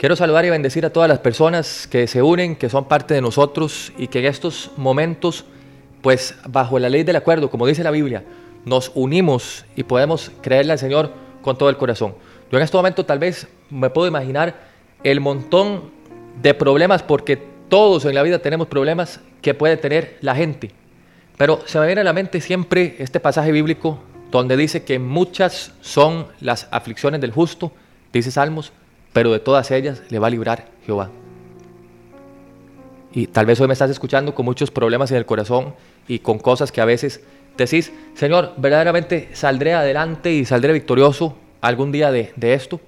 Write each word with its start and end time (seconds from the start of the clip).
Quiero 0.00 0.16
saludar 0.16 0.46
y 0.46 0.48
bendecir 0.48 0.86
a 0.86 0.90
todas 0.94 1.10
las 1.10 1.18
personas 1.18 1.86
que 1.86 2.06
se 2.06 2.22
unen, 2.22 2.56
que 2.56 2.70
son 2.70 2.86
parte 2.86 3.12
de 3.12 3.20
nosotros 3.20 3.92
y 3.98 4.08
que 4.08 4.20
en 4.20 4.24
estos 4.24 4.70
momentos, 4.78 5.44
pues 6.00 6.36
bajo 6.48 6.78
la 6.78 6.88
ley 6.88 7.02
del 7.02 7.16
acuerdo, 7.16 7.50
como 7.50 7.66
dice 7.66 7.84
la 7.84 7.90
Biblia, 7.90 8.24
nos 8.64 8.92
unimos 8.94 9.66
y 9.76 9.82
podemos 9.82 10.32
creerle 10.40 10.72
al 10.72 10.78
Señor 10.78 11.12
con 11.42 11.58
todo 11.58 11.68
el 11.68 11.76
corazón. 11.76 12.14
Yo 12.50 12.56
en 12.56 12.64
este 12.64 12.78
momento 12.78 13.04
tal 13.04 13.18
vez 13.18 13.46
me 13.68 13.90
puedo 13.90 14.08
imaginar 14.08 14.54
el 15.04 15.20
montón 15.20 15.90
de 16.40 16.54
problemas, 16.54 17.02
porque 17.02 17.36
todos 17.68 18.06
en 18.06 18.14
la 18.14 18.22
vida 18.22 18.38
tenemos 18.38 18.68
problemas 18.68 19.20
que 19.42 19.52
puede 19.52 19.76
tener 19.76 20.16
la 20.22 20.34
gente. 20.34 20.70
Pero 21.36 21.60
se 21.66 21.78
me 21.78 21.84
viene 21.84 22.00
a 22.00 22.04
la 22.04 22.14
mente 22.14 22.40
siempre 22.40 22.96
este 23.00 23.20
pasaje 23.20 23.52
bíblico 23.52 23.98
donde 24.30 24.56
dice 24.56 24.82
que 24.82 24.98
muchas 24.98 25.74
son 25.82 26.28
las 26.40 26.68
aflicciones 26.70 27.20
del 27.20 27.32
justo, 27.32 27.70
dice 28.14 28.30
Salmos, 28.30 28.72
pero 29.12 29.32
de 29.32 29.40
todas 29.40 29.70
ellas 29.70 30.02
le 30.08 30.18
va 30.18 30.28
a 30.28 30.30
librar 30.30 30.68
Jehová. 30.86 31.10
Y 33.12 33.26
tal 33.26 33.46
vez 33.46 33.60
hoy 33.60 33.66
me 33.66 33.72
estás 33.72 33.90
escuchando 33.90 34.34
con 34.34 34.44
muchos 34.44 34.70
problemas 34.70 35.10
en 35.10 35.16
el 35.16 35.26
corazón 35.26 35.74
y 36.06 36.20
con 36.20 36.38
cosas 36.38 36.70
que 36.70 36.80
a 36.80 36.84
veces 36.84 37.20
decís, 37.56 37.92
Señor, 38.14 38.54
verdaderamente 38.56 39.28
saldré 39.32 39.74
adelante 39.74 40.32
y 40.32 40.44
saldré 40.44 40.72
victorioso 40.72 41.36
algún 41.60 41.90
día 41.90 42.12
de, 42.12 42.32
esto. 42.54 42.80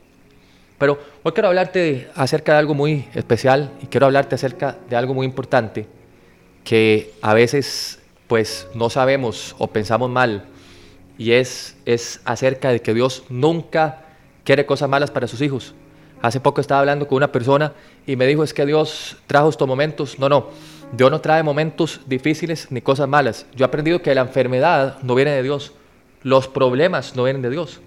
Pero 0.78 0.98
hoy 1.22 1.32
quiero 1.32 1.48
hablarte 1.48 2.08
acerca 2.14 2.52
de 2.52 2.58
algo 2.58 2.74
muy 2.74 3.06
especial 3.14 3.72
y 3.82 3.86
quiero 3.86 4.06
hablarte 4.06 4.34
acerca 4.36 4.78
de 4.88 4.96
algo 4.96 5.14
muy 5.14 5.26
importante 5.26 5.86
que 6.64 7.12
a 7.20 7.34
veces 7.34 8.00
pues 8.28 8.68
no 8.74 8.88
sabemos 8.88 9.54
o 9.58 9.66
pensamos 9.66 10.08
mal 10.08 10.44
y 11.18 11.32
es, 11.32 11.76
es 11.84 12.20
acerca 12.24 12.70
de 12.70 12.80
que 12.80 12.94
Dios 12.94 13.24
nunca 13.28 14.06
quiere 14.44 14.66
cosas 14.66 14.88
malas 14.88 15.10
para 15.10 15.26
sus 15.26 15.40
hijos. 15.40 15.74
Hace 16.22 16.38
poco 16.38 16.60
estaba 16.60 16.80
hablando 16.80 17.08
con 17.08 17.16
una 17.16 17.32
persona 17.32 17.72
y 18.06 18.14
me 18.14 18.26
dijo, 18.26 18.44
es 18.44 18.54
que 18.54 18.64
Dios 18.64 19.16
trajo 19.26 19.48
estos 19.48 19.66
momentos. 19.66 20.20
No, 20.20 20.28
no, 20.28 20.46
Dios 20.92 21.10
no 21.10 21.20
trae 21.20 21.42
momentos 21.42 22.00
difíciles 22.06 22.68
ni 22.70 22.80
cosas 22.80 23.08
malas. 23.08 23.44
Yo 23.56 23.64
he 23.64 23.66
aprendido 23.66 24.02
que 24.02 24.14
la 24.14 24.20
enfermedad 24.20 24.98
no 25.02 25.16
viene 25.16 25.32
de 25.32 25.42
Dios, 25.42 25.72
los 26.22 26.46
problemas 26.46 27.16
no 27.16 27.24
vienen 27.24 27.42
de 27.42 27.50
Dios. 27.50 27.80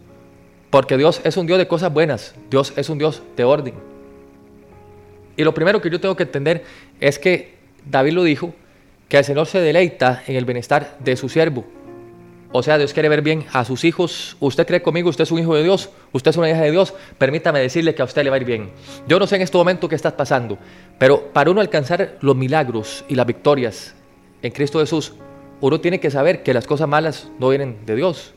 Porque 0.70 0.98
Dios 0.98 1.22
es 1.24 1.38
un 1.38 1.48
Dios 1.48 1.58
de 1.58 1.68
cosas 1.70 1.94
buenas, 1.94 2.36
Dios 2.50 2.74
es 2.76 2.90
un 2.90 2.98
Dios 2.98 3.24
de 3.38 3.46
orden. 3.46 3.74
Y 5.38 5.44
lo 5.46 5.54
primero 5.54 5.82
que 5.82 5.90
yo 5.90 6.02
tengo 6.02 6.18
que 6.18 6.24
entender 6.24 6.66
es 7.00 7.18
que 7.18 7.56
David 7.86 8.14
lo 8.14 8.24
dijo, 8.24 8.54
que 9.08 9.18
el 9.18 9.24
Señor 9.24 9.46
se 9.46 9.62
deleita 9.62 10.24
en 10.28 10.36
el 10.36 10.44
bienestar 10.44 10.98
de 11.00 11.16
su 11.16 11.30
siervo. 11.30 11.64
O 12.58 12.64
sea, 12.64 12.78
Dios 12.78 12.94
quiere 12.94 13.10
ver 13.10 13.22
bien 13.22 13.46
a 13.52 13.66
sus 13.66 13.84
hijos. 13.84 14.38
Usted 14.40 14.66
cree 14.66 14.82
conmigo, 14.82 15.10
usted 15.10 15.24
es 15.24 15.32
un 15.32 15.40
hijo 15.40 15.56
de 15.56 15.64
Dios, 15.64 15.90
usted 16.14 16.30
es 16.30 16.38
una 16.38 16.50
hija 16.50 16.62
de 16.62 16.72
Dios. 16.72 16.94
Permítame 17.18 17.60
decirle 17.60 17.94
que 17.94 18.02
a 18.02 18.06
usted 18.06 18.24
le 18.24 18.30
va 18.30 18.38
a 18.38 18.40
ir 18.40 18.46
bien. 18.46 18.72
Yo 19.10 19.20
no 19.20 19.28
sé 19.28 19.36
en 19.36 19.42
este 19.42 19.58
momento 19.58 19.90
qué 19.90 19.96
estás 19.96 20.14
pasando, 20.14 20.58
pero 20.98 21.34
para 21.34 21.52
uno 21.52 21.60
alcanzar 21.60 22.16
los 22.22 22.34
milagros 22.34 23.04
y 23.10 23.16
las 23.16 23.26
victorias 23.26 23.94
en 24.42 24.54
Cristo 24.54 24.80
Jesús, 24.80 25.16
uno 25.60 25.82
tiene 25.82 26.00
que 26.00 26.10
saber 26.10 26.44
que 26.44 26.54
las 26.54 26.66
cosas 26.66 26.88
malas 26.88 27.28
no 27.40 27.50
vienen 27.50 27.86
de 27.86 27.98
Dios. 27.98 28.34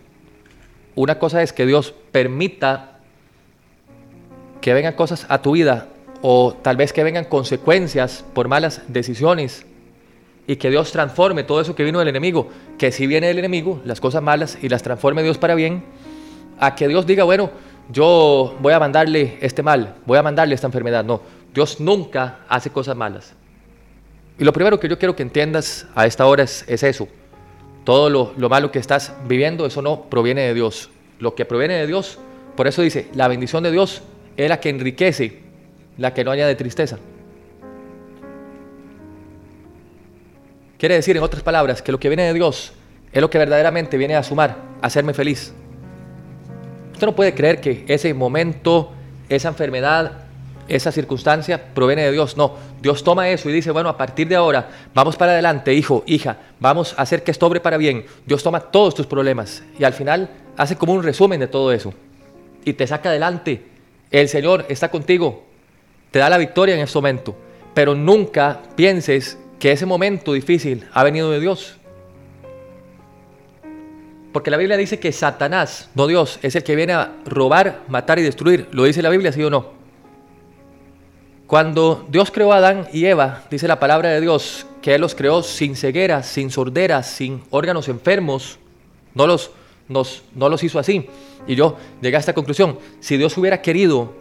Una 0.97 1.21
cosa 1.21 1.41
es 1.41 1.53
que 1.53 1.65
Dios 1.65 1.95
permita 2.11 2.99
que 4.61 4.75
vengan 4.75 4.95
cosas 4.95 5.27
a 5.29 5.43
tu 5.43 5.53
vida 5.53 5.87
o 6.23 6.57
tal 6.61 6.77
vez 6.77 6.93
que 6.93 7.05
vengan 7.05 7.27
consecuencias 7.27 8.25
por 8.35 8.49
malas 8.49 8.83
decisiones 8.89 9.65
y 10.49 10.57
que 10.57 10.71
Dios 10.71 10.91
transforme 10.91 11.45
todo 11.45 11.61
eso 11.61 11.77
que 11.77 11.85
vino 11.85 11.99
del 11.99 12.09
enemigo, 12.09 12.49
que 12.79 12.91
si 12.91 13.07
viene 13.07 13.27
del 13.29 13.39
enemigo, 13.39 13.83
las 13.85 14.01
cosas 14.01 14.23
malas 14.23 14.59
y 14.63 14.71
las 14.71 14.83
transforme 14.83 15.23
Dios 15.23 15.37
para 15.37 15.55
bien, 15.55 15.85
a 16.59 16.75
que 16.75 16.89
Dios 16.89 17.07
diga, 17.07 17.23
bueno, 17.25 17.51
yo 17.91 18.57
voy 18.59 18.73
a 18.73 18.81
mandarle 18.81 19.37
este 19.43 19.63
mal, 19.63 19.97
voy 20.07 20.17
a 20.17 20.23
mandarle 20.23 20.55
esta 20.55 20.67
enfermedad. 20.67 21.05
No, 21.05 21.21
Dios 21.53 21.81
nunca 21.81 22.39
hace 22.49 22.71
cosas 22.71 22.97
malas. 22.97 23.35
Y 24.39 24.45
lo 24.45 24.55
primero 24.55 24.81
que 24.81 24.89
yo 24.89 24.99
quiero 24.99 25.15
que 25.15 25.23
entiendas 25.23 25.87
a 25.95 26.07
esta 26.07 26.25
hora 26.25 26.45
es, 26.45 26.65
eso. 26.67 27.09
Todo 27.85 28.09
lo, 28.09 28.33
lo 28.39 28.49
malo 28.49 28.73
que 28.73 28.79
estás 28.79 29.13
viviendo, 29.27 29.67
eso 29.67 29.83
no 29.83 30.05
proviene 30.05 30.43
de 30.43 30.55
Dios. 30.55 30.89
Lo 31.19 31.35
que 31.35 31.45
proviene 31.45 31.75
de 31.75 31.87
Dios, 31.87 32.19
por 32.57 32.67
eso 32.67 32.81
dice, 32.81 33.09
la 33.15 33.29
bendición 33.29 33.63
de 33.65 33.71
Dios 33.71 34.01
es 34.39 34.49
la 34.49 34.61
que 34.61 34.71
enriquece, 34.71 35.41
la 35.99 36.15
que 36.15 36.25
no 36.25 36.31
añade 36.31 36.55
tristeza. 36.55 36.99
Quiere 40.79 40.95
decir, 40.95 41.17
en 41.17 41.23
otras 41.23 41.43
palabras, 41.43 41.83
que 41.83 41.91
lo 41.91 41.99
que 41.99 42.09
viene 42.09 42.25
de 42.25 42.35
Dios 42.35 42.73
es 43.13 43.21
lo 43.21 43.29
que 43.29 43.39
verdaderamente 43.39 43.97
viene 43.97 44.15
a 44.15 44.23
sumar, 44.23 44.57
a 44.81 44.87
hacerme 44.87 45.13
feliz. 45.13 45.53
Usted 46.93 47.07
no 47.07 47.17
puede 47.17 47.35
creer 47.35 47.61
que 47.61 47.85
ese 47.89 48.15
momento, 48.15 48.93
esa 49.29 49.49
enfermedad, 49.49 50.29
esa 50.69 50.93
circunstancia 50.93 51.75
proviene 51.75 52.05
de 52.05 52.13
Dios. 52.13 52.37
No, 52.37 52.55
Dios 52.81 53.03
toma 53.03 53.29
eso 53.29 53.49
y 53.49 53.53
dice, 53.53 53.73
bueno, 53.73 53.89
a 53.89 53.97
partir 53.97 54.29
de 54.29 54.37
ahora, 54.37 54.69
vamos 54.95 55.17
para 55.17 55.33
adelante, 55.33 55.75
hijo, 55.75 56.05
hija, 56.07 56.37
vamos 56.61 56.95
a 56.97 57.03
hacer 57.03 57.25
que 57.25 57.33
esto 57.33 57.47
obre 57.47 57.61
para 57.61 57.77
bien. 57.77 58.05
Dios 58.25 58.43
toma 58.43 58.61
todos 58.61 58.95
tus 58.95 59.07
problemas 59.07 59.65
y 59.79 59.85
al 59.85 59.95
final 59.95 60.31
hace 60.57 60.77
como 60.77 60.93
un 60.93 61.03
resumen 61.03 61.41
de 61.41 61.49
todo 61.49 61.73
eso 61.73 61.93
y 62.65 62.75
te 62.75 62.87
saca 62.87 63.09
adelante. 63.09 63.65
El 64.11 64.29
Señor 64.29 64.67
está 64.69 64.91
contigo, 64.91 65.45
te 66.11 66.19
da 66.19 66.31
la 66.31 66.39
victoria 66.39 66.75
en 66.75 66.83
ese 66.83 66.97
momento, 66.97 67.35
pero 67.75 67.95
nunca 67.95 68.61
pienses 68.77 69.39
que 69.59 69.73
ese 69.73 69.87
momento 69.87 70.33
difícil 70.33 70.87
ha 70.93 71.03
venido 71.05 71.31
de 71.31 71.41
Dios. 71.41 71.75
Porque 74.33 74.51
la 74.51 74.57
Biblia 74.57 74.77
dice 74.77 75.01
que 75.01 75.11
Satanás, 75.11 75.91
no 75.95 76.07
Dios, 76.07 76.39
es 76.43 76.55
el 76.55 76.63
que 76.63 76.77
viene 76.77 76.93
a 76.93 77.13
robar, 77.25 77.83
matar 77.89 78.19
y 78.19 78.23
destruir. 78.23 78.69
¿Lo 78.73 78.85
dice 78.85 79.03
la 79.03 79.11
Biblia, 79.11 79.33
sí 79.33 79.43
o 79.43 79.51
no? 79.51 79.73
Cuando 81.47 82.07
Dios 82.11 82.31
creó 82.31 82.53
a 82.53 82.59
Adán 82.59 82.89
y 82.93 83.07
Eva, 83.07 83.45
dice 83.51 83.67
la 83.67 83.81
palabra 83.81 84.11
de 84.11 84.21
Dios, 84.21 84.67
que 84.83 84.95
Él 84.95 85.01
los 85.01 85.15
creó 85.15 85.43
sin 85.43 85.77
ceguera, 85.77 86.23
sin 86.23 86.51
sordera, 86.51 87.03
sin 87.03 87.43
órganos 87.51 87.89
enfermos. 87.89 88.59
No 89.15 89.27
los, 89.27 89.51
no 89.89 90.49
los 90.49 90.63
hizo 90.63 90.79
así. 90.79 91.09
Y 91.47 91.55
yo 91.55 91.79
llegué 92.03 92.17
a 92.17 92.21
esta 92.21 92.35
conclusión. 92.35 92.79
Si 93.01 93.17
Dios 93.17 93.37
hubiera 93.39 93.63
querido 93.63 94.15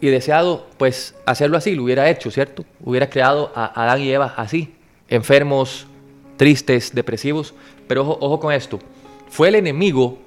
y 0.00 0.08
deseado, 0.08 0.66
pues 0.78 1.14
hacerlo 1.26 1.58
así, 1.58 1.74
lo 1.74 1.84
hubiera 1.84 2.08
hecho, 2.08 2.30
¿cierto? 2.30 2.64
Hubiera 2.82 3.10
creado 3.10 3.52
a 3.54 3.84
Adán 3.84 4.00
y 4.00 4.10
Eva 4.10 4.32
así 4.38 4.74
enfermos, 5.10 5.86
tristes, 6.36 6.94
depresivos. 6.94 7.52
Pero 7.86 8.02
ojo, 8.02 8.40
con 8.40 8.52
esto. 8.52 8.78
Fue 9.28 9.48
el 9.48 9.56
enemigo, 9.56 10.18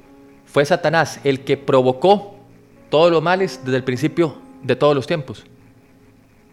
fue 0.45 0.63
Satanás 0.66 1.19
el 1.23 1.44
que 1.44 1.57
provocó 1.57 2.35
todos 2.89 3.11
los 3.11 3.23
males 3.23 3.61
desde 3.63 3.77
el 3.77 3.83
principio 3.83 4.35
de 4.61 4.75
todos 4.75 4.95
los 4.95 5.07
tiempos. 5.07 5.44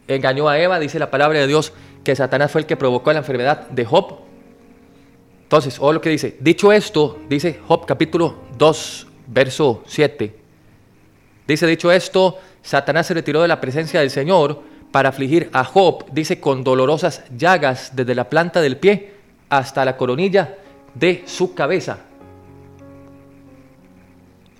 Engañó 0.08 0.48
a 0.48 0.58
Eva, 0.58 0.80
dice 0.80 0.98
la 0.98 1.10
palabra 1.10 1.38
de 1.38 1.46
Dios, 1.46 1.72
que 2.02 2.16
Satanás 2.16 2.50
fue 2.50 2.62
el 2.62 2.66
que 2.66 2.76
provocó 2.76 3.12
la 3.12 3.18
enfermedad 3.18 3.68
de 3.68 3.84
Job. 3.84 4.20
Entonces, 5.42 5.78
ojo 5.78 5.92
lo 5.92 6.00
que 6.00 6.10
dice. 6.10 6.36
Dicho 6.40 6.72
esto, 6.72 7.18
dice 7.28 7.60
Job 7.66 7.84
capítulo 7.84 8.36
2, 8.56 9.06
verso 9.26 9.82
7. 9.86 10.34
Dice, 11.46 11.66
dicho 11.66 11.90
esto, 11.90 12.38
Satanás 12.62 13.08
se 13.08 13.14
retiró 13.14 13.42
de 13.42 13.48
la 13.48 13.60
presencia 13.60 14.00
del 14.00 14.10
Señor 14.10 14.62
para 14.92 15.10
afligir 15.10 15.50
a 15.52 15.64
Job, 15.64 16.04
dice, 16.12 16.40
con 16.40 16.64
dolorosas 16.64 17.22
llagas 17.36 17.92
desde 17.94 18.14
la 18.14 18.28
planta 18.28 18.60
del 18.60 18.76
pie 18.76 19.12
hasta 19.48 19.84
la 19.84 19.96
coronilla 19.96 20.56
de 20.94 21.22
su 21.26 21.54
cabeza. 21.54 21.98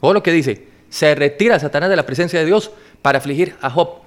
O 0.01 0.13
lo 0.13 0.23
que 0.23 0.33
dice, 0.33 0.67
se 0.89 1.15
retira 1.15 1.59
Satanás 1.59 1.91
de 1.91 1.97
la 1.97 2.07
presencia 2.07 2.39
de 2.39 2.47
Dios 2.47 2.71
para 3.03 3.19
afligir 3.19 3.57
a 3.61 3.71
Job. 3.71 4.01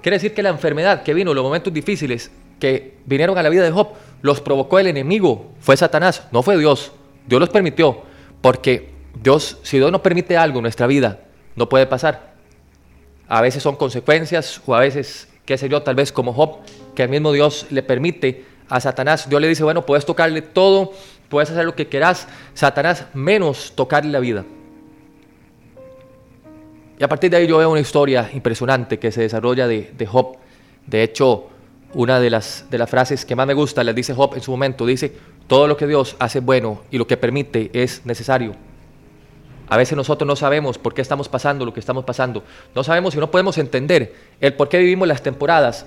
Quiere 0.00 0.16
decir 0.16 0.34
que 0.34 0.42
la 0.42 0.50
enfermedad 0.50 1.02
que 1.02 1.14
vino, 1.14 1.32
los 1.32 1.44
momentos 1.44 1.72
difíciles 1.72 2.30
que 2.58 2.98
vinieron 3.06 3.38
a 3.38 3.42
la 3.42 3.48
vida 3.48 3.62
de 3.62 3.70
Job, 3.70 3.88
los 4.20 4.40
provocó 4.40 4.78
el 4.78 4.86
enemigo, 4.86 5.52
fue 5.60 5.76
Satanás, 5.76 6.26
no 6.32 6.42
fue 6.42 6.58
Dios. 6.58 6.92
Dios 7.26 7.40
los 7.40 7.50
permitió, 7.50 8.02
porque 8.40 8.90
Dios, 9.20 9.58
si 9.62 9.78
Dios 9.78 9.92
no 9.92 10.02
permite 10.02 10.36
algo 10.36 10.58
en 10.58 10.62
nuestra 10.62 10.86
vida, 10.86 11.20
no 11.56 11.68
puede 11.68 11.86
pasar. 11.86 12.32
A 13.28 13.40
veces 13.40 13.62
son 13.62 13.76
consecuencias 13.76 14.60
o 14.66 14.74
a 14.74 14.80
veces 14.80 15.28
qué 15.44 15.58
sé 15.58 15.68
yo, 15.68 15.82
tal 15.82 15.94
vez 15.94 16.12
como 16.12 16.32
Job, 16.32 16.58
que 16.94 17.02
el 17.02 17.08
mismo 17.08 17.32
Dios 17.32 17.66
le 17.70 17.82
permite 17.82 18.44
a 18.68 18.80
Satanás. 18.80 19.28
Dios 19.28 19.40
le 19.40 19.48
dice, 19.48 19.64
bueno, 19.64 19.84
puedes 19.84 20.06
tocarle 20.06 20.42
todo, 20.42 20.92
puedes 21.28 21.50
hacer 21.50 21.64
lo 21.64 21.74
que 21.74 21.88
quieras, 21.88 22.28
Satanás 22.54 23.06
menos 23.14 23.72
tocarle 23.74 24.10
la 24.10 24.20
vida. 24.20 24.44
Y 26.98 27.04
a 27.04 27.08
partir 27.08 27.30
de 27.30 27.38
ahí 27.38 27.46
yo 27.46 27.58
veo 27.58 27.70
una 27.70 27.80
historia 27.80 28.30
impresionante 28.32 28.98
que 28.98 29.10
se 29.10 29.22
desarrolla 29.22 29.66
de, 29.66 30.06
Job. 30.06 30.36
De 30.86 31.02
hecho, 31.02 31.48
una 31.94 32.20
de 32.20 32.30
las, 32.30 32.66
de 32.70 32.78
las 32.78 32.88
frases 32.88 33.24
que 33.24 33.34
más 33.34 33.46
me 33.46 33.54
gusta, 33.54 33.82
le 33.82 33.92
dice 33.92 34.14
Job 34.14 34.34
en 34.34 34.42
su 34.42 34.52
momento, 34.52 34.86
dice, 34.86 35.12
todo 35.48 35.66
lo 35.66 35.76
que 35.76 35.86
Dios 35.86 36.16
hace 36.18 36.40
bueno 36.40 36.82
y 36.90 36.98
lo 36.98 37.06
que 37.06 37.16
permite 37.16 37.70
es 37.74 38.06
necesario. 38.06 38.54
A 39.72 39.78
veces 39.78 39.96
nosotros 39.96 40.28
no 40.28 40.36
sabemos 40.36 40.76
por 40.76 40.92
qué 40.92 41.00
estamos 41.00 41.30
pasando 41.30 41.64
lo 41.64 41.72
que 41.72 41.80
estamos 41.80 42.04
pasando. 42.04 42.44
No 42.74 42.84
sabemos 42.84 43.14
y 43.14 43.18
no 43.18 43.30
podemos 43.30 43.56
entender 43.56 44.14
el 44.38 44.52
por 44.52 44.68
qué 44.68 44.76
vivimos 44.76 45.08
las 45.08 45.22
temporadas. 45.22 45.86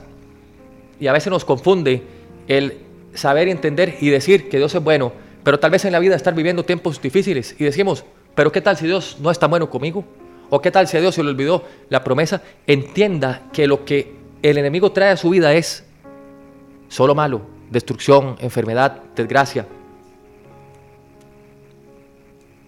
Y 0.99 1.05
a 1.05 1.13
veces 1.13 1.29
nos 1.29 1.45
confunde 1.45 2.01
el 2.47 2.79
saber 3.13 3.47
entender 3.47 3.97
y 4.01 4.09
decir 4.09 4.49
que 4.49 4.57
Dios 4.57 4.73
es 4.73 4.83
bueno, 4.83 5.13
pero 5.43 5.59
tal 5.59 5.69
vez 5.69 5.85
en 5.85 5.91
la 5.91 5.99
vida 5.99 6.15
estar 6.15 6.33
viviendo 6.33 6.65
tiempos 6.65 6.99
difíciles 6.99 7.55
y 7.59 7.63
decimos, 7.63 8.05
pero 8.33 8.51
¿qué 8.51 8.59
tal 8.59 8.75
si 8.75 8.87
Dios 8.87 9.17
no 9.19 9.29
está 9.29 9.45
bueno 9.45 9.69
conmigo? 9.69 10.03
¿O 10.49 10.63
qué 10.63 10.71
tal 10.71 10.87
si 10.87 10.97
a 10.97 11.01
Dios 11.01 11.13
se 11.13 11.21
le 11.21 11.29
olvidó 11.29 11.63
la 11.89 12.03
promesa? 12.03 12.41
Entienda 12.65 13.43
que 13.53 13.67
lo 13.67 13.85
que 13.85 14.15
el 14.41 14.57
enemigo 14.57 14.93
trae 14.93 15.11
a 15.11 15.17
su 15.17 15.29
vida 15.29 15.53
es 15.53 15.85
solo 16.89 17.13
malo, 17.13 17.41
destrucción, 17.69 18.35
enfermedad, 18.39 19.03
desgracia. 19.15 19.67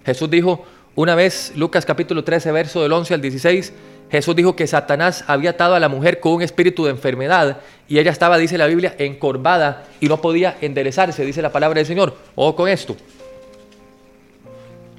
Jesús 0.06 0.30
dijo 0.30 0.64
una 0.98 1.14
vez, 1.14 1.54
Lucas 1.56 1.86
capítulo 1.86 2.24
13, 2.24 2.52
verso 2.52 2.82
del 2.82 2.92
11 2.92 3.14
al 3.14 3.22
16, 3.22 3.72
Jesús 4.10 4.36
dijo 4.36 4.56
que 4.56 4.66
Satanás 4.66 5.24
había 5.28 5.52
atado 5.52 5.76
a 5.76 5.80
la 5.80 5.90
mujer 5.90 6.20
con 6.20 6.32
un 6.32 6.42
espíritu 6.42 6.86
de 6.86 6.90
enfermedad 6.90 7.60
y 7.88 8.00
ella 8.00 8.10
estaba, 8.10 8.40
dice 8.40 8.58
la 8.58 8.66
Biblia, 8.66 8.96
encorvada 8.98 9.86
y 10.00 10.08
no 10.08 10.20
podía 10.20 10.58
enderezarse, 10.60 11.24
dice 11.24 11.44
la 11.44 11.52
palabra 11.52 11.78
del 11.78 11.86
Señor. 11.86 12.16
Ojo 12.34 12.56
con 12.56 12.68
esto. 12.68 12.98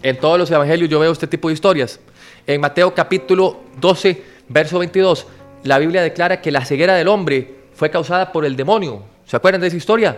En 0.01 0.17
todos 0.19 0.39
los 0.39 0.49
evangelios 0.53 0.89
yo 0.89 1.01
veo 1.01 1.11
este 1.11 1.27
tipo 1.27 1.49
de 1.49 1.55
historias. 1.55 1.99
En 2.47 2.61
Mateo 2.61 2.95
capítulo 2.95 3.63
12, 3.81 4.23
verso 4.51 4.79
22, 4.79 5.27
la 5.65 5.81
Biblia 5.81 6.01
declara 6.01 6.41
que 6.41 6.53
la 6.53 6.65
ceguera 6.65 6.95
del 6.95 7.09
hombre 7.09 7.57
fue 7.75 7.91
causada 7.91 8.31
por 8.31 8.45
el 8.45 8.55
demonio. 8.55 9.03
¿Se 9.27 9.35
acuerdan 9.35 9.63
de 9.63 9.67
esa 9.67 9.77
historia? 9.77 10.17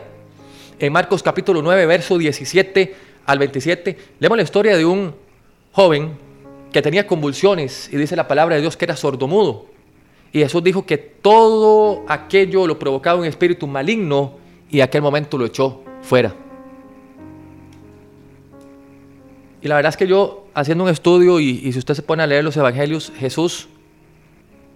En 0.79 0.93
Marcos 0.93 1.23
capítulo 1.23 1.62
9, 1.62 1.87
verso 1.87 2.19
17 2.19 2.94
al 3.25 3.38
27, 3.38 3.97
leemos 4.19 4.37
la 4.37 4.44
historia 4.44 4.76
de 4.76 4.85
un 4.85 5.30
joven 5.73 6.19
que 6.73 6.83
tenía 6.83 7.07
convulsiones 7.07 7.89
y 7.93 7.97
dice 7.97 8.17
la 8.17 8.29
palabra 8.29 8.57
de 8.57 8.61
Dios 8.61 8.77
que 8.77 8.85
era 8.85 8.97
sordomudo. 8.97 9.67
Y 10.33 10.39
Jesús 10.39 10.63
dijo 10.63 10.87
que 10.87 10.97
todo 10.99 12.05
aquello 12.09 12.67
lo 12.67 12.79
provocaba 12.79 13.19
un 13.19 13.27
espíritu 13.27 13.67
maligno 13.67 14.39
y 14.71 14.81
aquel 14.81 15.03
momento 15.03 15.37
lo 15.37 15.47
echó 15.47 15.83
fuera. 16.03 16.35
Y 19.63 19.69
la 19.69 19.75
verdad 19.75 19.91
es 19.91 19.97
que 19.97 20.07
yo, 20.07 20.47
haciendo 20.55 20.85
un 20.85 20.91
estudio, 20.91 21.39
y, 21.39 21.71
si 21.73 21.79
usted 21.79 21.95
se 21.95 22.03
pone 22.03 22.23
a 22.23 22.27
leer 22.27 22.45
los 22.45 22.57
evangelios, 22.57 23.13
Jesús 23.19 23.69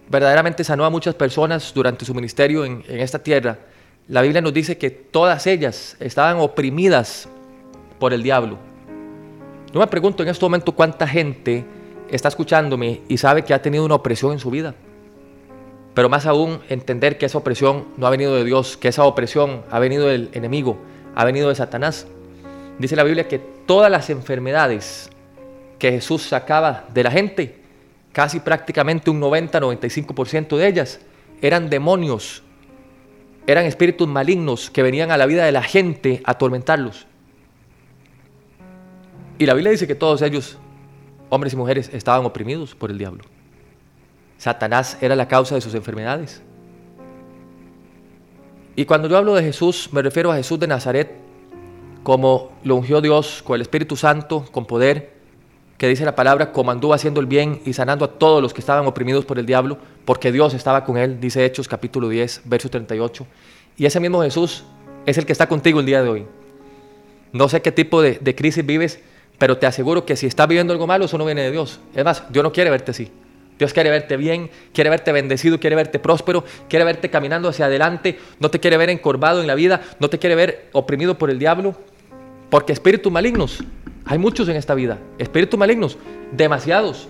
verdaderamente 0.09 0.63
sanó 0.63 0.85
a 0.85 0.89
muchas 0.89 1.15
personas 1.15 1.73
durante 1.73 2.05
su 2.05 2.13
ministerio 2.13 2.65
en, 2.65 2.83
en 2.87 2.99
esta 2.99 3.17
tierra. 3.17 3.57
La 4.07 4.21
Biblia 4.21 4.41
nos 4.41 4.53
dice 4.53 4.77
que 4.77 4.91
todas 4.91 5.47
ellas 5.47 5.97
estaban 5.99 6.37
oprimidas 6.37 7.27
por 7.97 8.13
el 8.13 8.21
diablo. 8.21 8.59
Yo 9.75 9.81
me 9.81 9.87
pregunto 9.87 10.23
en 10.23 10.29
este 10.29 10.45
momento 10.45 10.71
cuánta 10.71 11.05
gente 11.05 11.65
está 12.09 12.29
escuchándome 12.29 13.01
y 13.09 13.17
sabe 13.17 13.43
que 13.43 13.53
ha 13.53 13.61
tenido 13.61 13.83
una 13.83 13.95
opresión 13.95 14.31
en 14.31 14.39
su 14.39 14.49
vida. 14.49 14.73
Pero 15.93 16.07
más 16.07 16.25
aún 16.25 16.61
entender 16.69 17.17
que 17.17 17.25
esa 17.25 17.39
opresión 17.39 17.83
no 17.97 18.07
ha 18.07 18.09
venido 18.09 18.33
de 18.35 18.45
Dios, 18.45 18.77
que 18.77 18.87
esa 18.87 19.03
opresión 19.03 19.63
ha 19.69 19.79
venido 19.79 20.07
del 20.07 20.29
enemigo, 20.31 20.77
ha 21.13 21.25
venido 21.25 21.49
de 21.49 21.55
Satanás. 21.55 22.07
Dice 22.79 22.95
la 22.95 23.03
Biblia 23.03 23.27
que 23.27 23.37
todas 23.37 23.91
las 23.91 24.09
enfermedades 24.09 25.09
que 25.77 25.91
Jesús 25.91 26.21
sacaba 26.21 26.85
de 26.93 27.03
la 27.03 27.11
gente, 27.11 27.59
casi 28.13 28.39
prácticamente 28.39 29.09
un 29.09 29.19
90-95% 29.19 30.55
de 30.55 30.67
ellas, 30.69 31.01
eran 31.41 31.69
demonios, 31.69 32.43
eran 33.45 33.65
espíritus 33.65 34.07
malignos 34.07 34.69
que 34.69 34.83
venían 34.83 35.11
a 35.11 35.17
la 35.17 35.25
vida 35.25 35.43
de 35.43 35.51
la 35.51 35.63
gente 35.63 36.21
a 36.23 36.31
atormentarlos. 36.31 37.07
Y 39.37 39.45
la 39.45 39.53
Biblia 39.53 39.71
dice 39.71 39.87
que 39.87 39.95
todos 39.95 40.21
ellos, 40.21 40.57
hombres 41.29 41.53
y 41.53 41.57
mujeres, 41.57 41.89
estaban 41.93 42.25
oprimidos 42.25 42.73
por 42.75 42.89
el 42.89 42.97
diablo. 42.97 43.23
Satanás 44.37 44.97
era 45.01 45.15
la 45.15 45.27
causa 45.27 45.55
de 45.55 45.61
sus 45.61 45.75
enfermedades. 45.75 46.41
Y 48.75 48.85
cuando 48.85 49.07
yo 49.07 49.17
hablo 49.17 49.35
de 49.35 49.43
Jesús, 49.43 49.89
me 49.91 50.01
refiero 50.01 50.31
a 50.31 50.35
Jesús 50.35 50.59
de 50.59 50.67
Nazaret, 50.67 51.11
como 52.03 52.51
lo 52.63 52.75
ungió 52.75 53.01
Dios 53.01 53.41
con 53.43 53.55
el 53.55 53.61
Espíritu 53.61 53.95
Santo, 53.95 54.45
con 54.51 54.65
poder, 54.65 55.15
que 55.77 55.87
dice 55.87 56.05
la 56.05 56.15
palabra, 56.15 56.51
como 56.51 56.71
anduvo 56.71 56.93
haciendo 56.93 57.19
el 57.19 57.25
bien 57.25 57.61
y 57.65 57.73
sanando 57.73 58.05
a 58.05 58.11
todos 58.11 58.41
los 58.41 58.53
que 58.53 58.61
estaban 58.61 58.85
oprimidos 58.85 59.25
por 59.25 59.39
el 59.39 59.45
diablo, 59.45 59.77
porque 60.05 60.31
Dios 60.31 60.53
estaba 60.53 60.85
con 60.85 60.97
él, 60.97 61.19
dice 61.19 61.43
Hechos 61.43 61.67
capítulo 61.67 62.07
10, 62.07 62.43
verso 62.45 62.69
38. 62.69 63.25
Y 63.77 63.85
ese 63.85 63.99
mismo 63.99 64.21
Jesús 64.21 64.63
es 65.05 65.17
el 65.17 65.25
que 65.25 65.31
está 65.31 65.47
contigo 65.47 65.79
el 65.79 65.85
día 65.85 66.01
de 66.01 66.09
hoy. 66.09 66.25
No 67.33 67.49
sé 67.49 67.61
qué 67.61 67.71
tipo 67.71 68.01
de, 68.01 68.19
de 68.21 68.35
crisis 68.35 68.65
vives, 68.65 68.99
pero 69.37 69.57
te 69.57 69.65
aseguro 69.65 70.05
que 70.05 70.15
si 70.15 70.27
estás 70.27 70.47
viviendo 70.47 70.73
algo 70.73 70.87
malo, 70.87 71.05
eso 71.05 71.17
no 71.17 71.25
viene 71.25 71.41
de 71.41 71.51
Dios. 71.51 71.79
Es 71.93 72.03
más, 72.05 72.23
Dios 72.29 72.43
no 72.43 72.51
quiere 72.51 72.69
verte 72.69 72.91
así. 72.91 73.11
Dios 73.57 73.73
quiere 73.73 73.89
verte 73.89 74.17
bien, 74.17 74.49
quiere 74.73 74.89
verte 74.89 75.11
bendecido, 75.11 75.59
quiere 75.59 75.75
verte 75.75 75.99
próspero, 75.99 76.43
quiere 76.67 76.83
verte 76.83 77.09
caminando 77.09 77.47
hacia 77.47 77.65
adelante, 77.65 78.19
no 78.39 78.49
te 78.49 78.59
quiere 78.59 78.77
ver 78.77 78.89
encorvado 78.89 79.39
en 79.39 79.47
la 79.47 79.55
vida, 79.55 79.81
no 79.99 80.09
te 80.09 80.19
quiere 80.19 80.35
ver 80.35 80.69
oprimido 80.73 81.17
por 81.17 81.29
el 81.29 81.39
diablo, 81.39 81.73
porque 82.49 82.73
espíritus 82.73 83.11
malignos, 83.11 83.63
hay 84.03 84.17
muchos 84.17 84.49
en 84.49 84.57
esta 84.57 84.75
vida, 84.75 84.99
espíritus 85.17 85.57
malignos, 85.57 85.97
demasiados. 86.33 87.07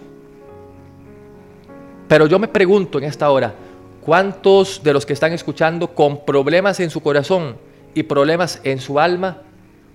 Pero 2.07 2.27
yo 2.27 2.37
me 2.37 2.47
pregunto 2.47 2.99
en 2.99 3.05
esta 3.05 3.31
hora, 3.31 3.55
¿cuántos 4.01 4.83
de 4.83 4.93
los 4.93 5.05
que 5.05 5.13
están 5.13 5.33
escuchando 5.33 5.95
con 5.95 6.25
problemas 6.25 6.79
en 6.79 6.91
su 6.91 7.01
corazón 7.01 7.57
y 7.95 8.03
problemas 8.03 8.61
en 8.63 8.79
su 8.79 8.99
alma 8.99 9.41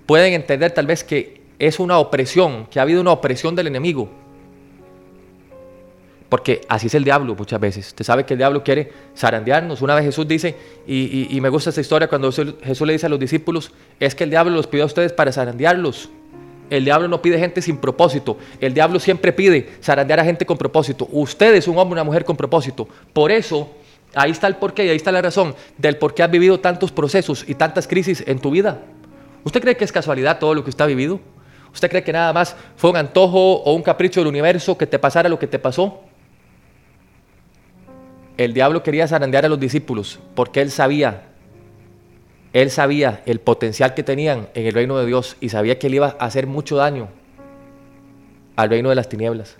pueden 0.06 0.32
entender 0.32 0.72
tal 0.72 0.86
vez 0.86 1.04
que 1.04 1.39
es 1.60 1.78
una 1.78 1.98
opresión, 1.98 2.66
que 2.66 2.80
ha 2.80 2.82
habido 2.82 3.00
una 3.00 3.12
opresión 3.12 3.54
del 3.54 3.68
enemigo? 3.68 4.08
Porque 6.30 6.62
así 6.68 6.86
es 6.86 6.94
el 6.94 7.04
diablo 7.04 7.34
muchas 7.34 7.60
veces. 7.60 7.88
Usted 7.88 8.04
sabe 8.04 8.24
que 8.24 8.34
el 8.34 8.38
diablo 8.38 8.62
quiere 8.64 8.90
zarandearnos. 9.16 9.82
Una 9.82 9.96
vez 9.96 10.04
Jesús 10.04 10.26
dice, 10.26 10.56
y, 10.86 11.38
me 11.40 11.48
gusta 11.48 11.70
esta 11.70 11.80
historia 11.80 12.08
cuando 12.08 12.32
Jesús 12.32 12.86
le 12.86 12.92
dice 12.92 13.06
a 13.06 13.08
los 13.08 13.18
discípulos, 13.18 13.72
es 13.98 14.14
que 14.14 14.24
el 14.24 14.30
diablo 14.30 14.52
los 14.52 14.66
pidió 14.68 14.84
a 14.84 14.86
ustedes 14.86 15.12
para 15.12 15.32
zarandearlos. 15.32 16.08
El 16.70 16.84
diablo 16.84 17.08
no 17.08 17.20
pide 17.20 17.36
gente 17.38 17.60
sin 17.60 17.78
propósito. 17.78 18.38
El 18.60 18.72
diablo 18.72 19.00
siempre 19.00 19.32
pide 19.32 19.68
zarandear 19.82 20.20
a 20.20 20.24
gente 20.24 20.46
con 20.46 20.56
propósito. 20.56 21.08
Usted 21.10 21.52
es 21.56 21.66
un 21.66 21.76
hombre, 21.76 21.94
una 21.94 22.04
mujer 22.04 22.24
con 22.24 22.36
propósito. 22.36 22.88
Por 23.12 23.32
eso, 23.32 23.68
ahí 24.14 24.30
está 24.30 24.46
el 24.46 24.54
porqué 24.54 24.86
y 24.86 24.88
ahí 24.88 24.96
está 24.96 25.10
la 25.10 25.20
razón 25.20 25.56
del 25.76 25.96
por 25.96 26.14
qué 26.14 26.22
has 26.22 26.30
vivido 26.30 26.60
tantos 26.60 26.92
procesos 26.92 27.44
y 27.48 27.56
tantas 27.56 27.88
crisis 27.88 28.22
en 28.24 28.38
tu 28.38 28.52
vida. 28.52 28.80
¿Usted 29.42 29.60
cree 29.60 29.76
que 29.76 29.84
es 29.84 29.90
casualidad 29.90 30.38
todo 30.38 30.54
lo 30.54 30.62
que 30.62 30.70
usted 30.70 30.84
ha 30.84 30.86
vivido? 30.86 31.18
¿Usted 31.72 31.88
cree 31.88 32.02
que 32.02 32.12
nada 32.12 32.32
más 32.32 32.56
fue 32.76 32.90
un 32.90 32.96
antojo 32.96 33.62
o 33.62 33.72
un 33.72 33.82
capricho 33.82 34.20
del 34.20 34.28
universo 34.28 34.76
que 34.76 34.86
te 34.86 34.98
pasara 34.98 35.28
lo 35.28 35.38
que 35.38 35.46
te 35.46 35.58
pasó? 35.58 36.00
el 38.40 38.54
diablo 38.54 38.82
quería 38.82 39.06
zarandear 39.06 39.44
a 39.44 39.50
los 39.50 39.60
discípulos 39.60 40.18
porque 40.34 40.62
él 40.62 40.70
sabía, 40.70 41.24
él 42.54 42.70
sabía 42.70 43.22
el 43.26 43.38
potencial 43.38 43.92
que 43.92 44.02
tenían 44.02 44.48
en 44.54 44.66
el 44.66 44.72
reino 44.72 44.96
de 44.96 45.04
Dios 45.04 45.36
y 45.40 45.50
sabía 45.50 45.78
que 45.78 45.88
él 45.88 45.96
iba 45.96 46.16
a 46.18 46.24
hacer 46.24 46.46
mucho 46.46 46.76
daño 46.76 47.08
al 48.56 48.70
reino 48.70 48.88
de 48.88 48.94
las 48.94 49.10
tinieblas. 49.10 49.58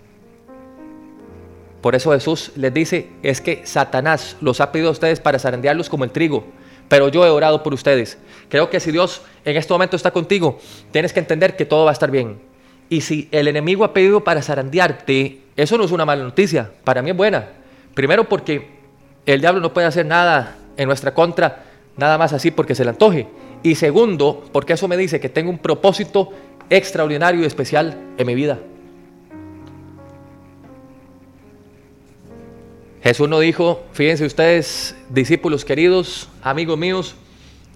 Por 1.81 1.93
eso 1.93 2.11
Jesús 2.11 2.53
les 2.55 2.73
dice, 2.73 3.11
es 3.21 3.39
que 3.39 3.67
Satanás 3.67 4.35
los 4.41 4.59
ha 4.61 4.71
pedido 4.71 4.89
a 4.89 4.93
ustedes 4.93 5.19
para 5.19 5.37
zarandearlos 5.37 5.87
como 5.87 6.03
el 6.03 6.09
trigo, 6.09 6.45
pero 6.91 7.07
yo 7.07 7.25
he 7.25 7.29
orado 7.29 7.63
por 7.63 7.73
ustedes. 7.73 8.17
Creo 8.49 8.69
que 8.69 8.81
si 8.81 8.91
Dios 8.91 9.21
en 9.45 9.55
este 9.55 9.71
momento 9.71 9.95
está 9.95 10.11
contigo, 10.11 10.59
tienes 10.91 11.13
que 11.13 11.21
entender 11.21 11.55
que 11.55 11.63
todo 11.63 11.85
va 11.85 11.91
a 11.91 11.93
estar 11.93 12.11
bien. 12.11 12.41
Y 12.89 12.99
si 12.99 13.29
el 13.31 13.47
enemigo 13.47 13.85
ha 13.85 13.93
pedido 13.93 14.25
para 14.25 14.41
zarandearte, 14.41 15.39
eso 15.55 15.77
no 15.77 15.85
es 15.85 15.91
una 15.91 16.05
mala 16.05 16.25
noticia, 16.25 16.69
para 16.83 17.01
mí 17.01 17.11
es 17.11 17.15
buena. 17.15 17.47
Primero 17.93 18.27
porque 18.27 18.67
el 19.25 19.39
diablo 19.39 19.61
no 19.61 19.71
puede 19.71 19.87
hacer 19.87 20.05
nada 20.05 20.57
en 20.75 20.85
nuestra 20.87 21.13
contra, 21.13 21.63
nada 21.95 22.17
más 22.17 22.33
así 22.33 22.51
porque 22.51 22.75
se 22.75 22.83
le 22.83 22.89
antoje. 22.89 23.25
Y 23.63 23.75
segundo, 23.75 24.43
porque 24.51 24.73
eso 24.73 24.89
me 24.89 24.97
dice 24.97 25.21
que 25.21 25.29
tengo 25.29 25.49
un 25.49 25.59
propósito 25.59 26.33
extraordinario 26.69 27.39
y 27.39 27.45
especial 27.45 27.95
en 28.17 28.27
mi 28.27 28.35
vida. 28.35 28.59
Jesús 33.03 33.27
no 33.27 33.39
dijo, 33.39 33.83
fíjense 33.93 34.25
ustedes, 34.25 34.95
discípulos 35.09 35.65
queridos, 35.65 36.29
amigos 36.43 36.77
míos, 36.77 37.15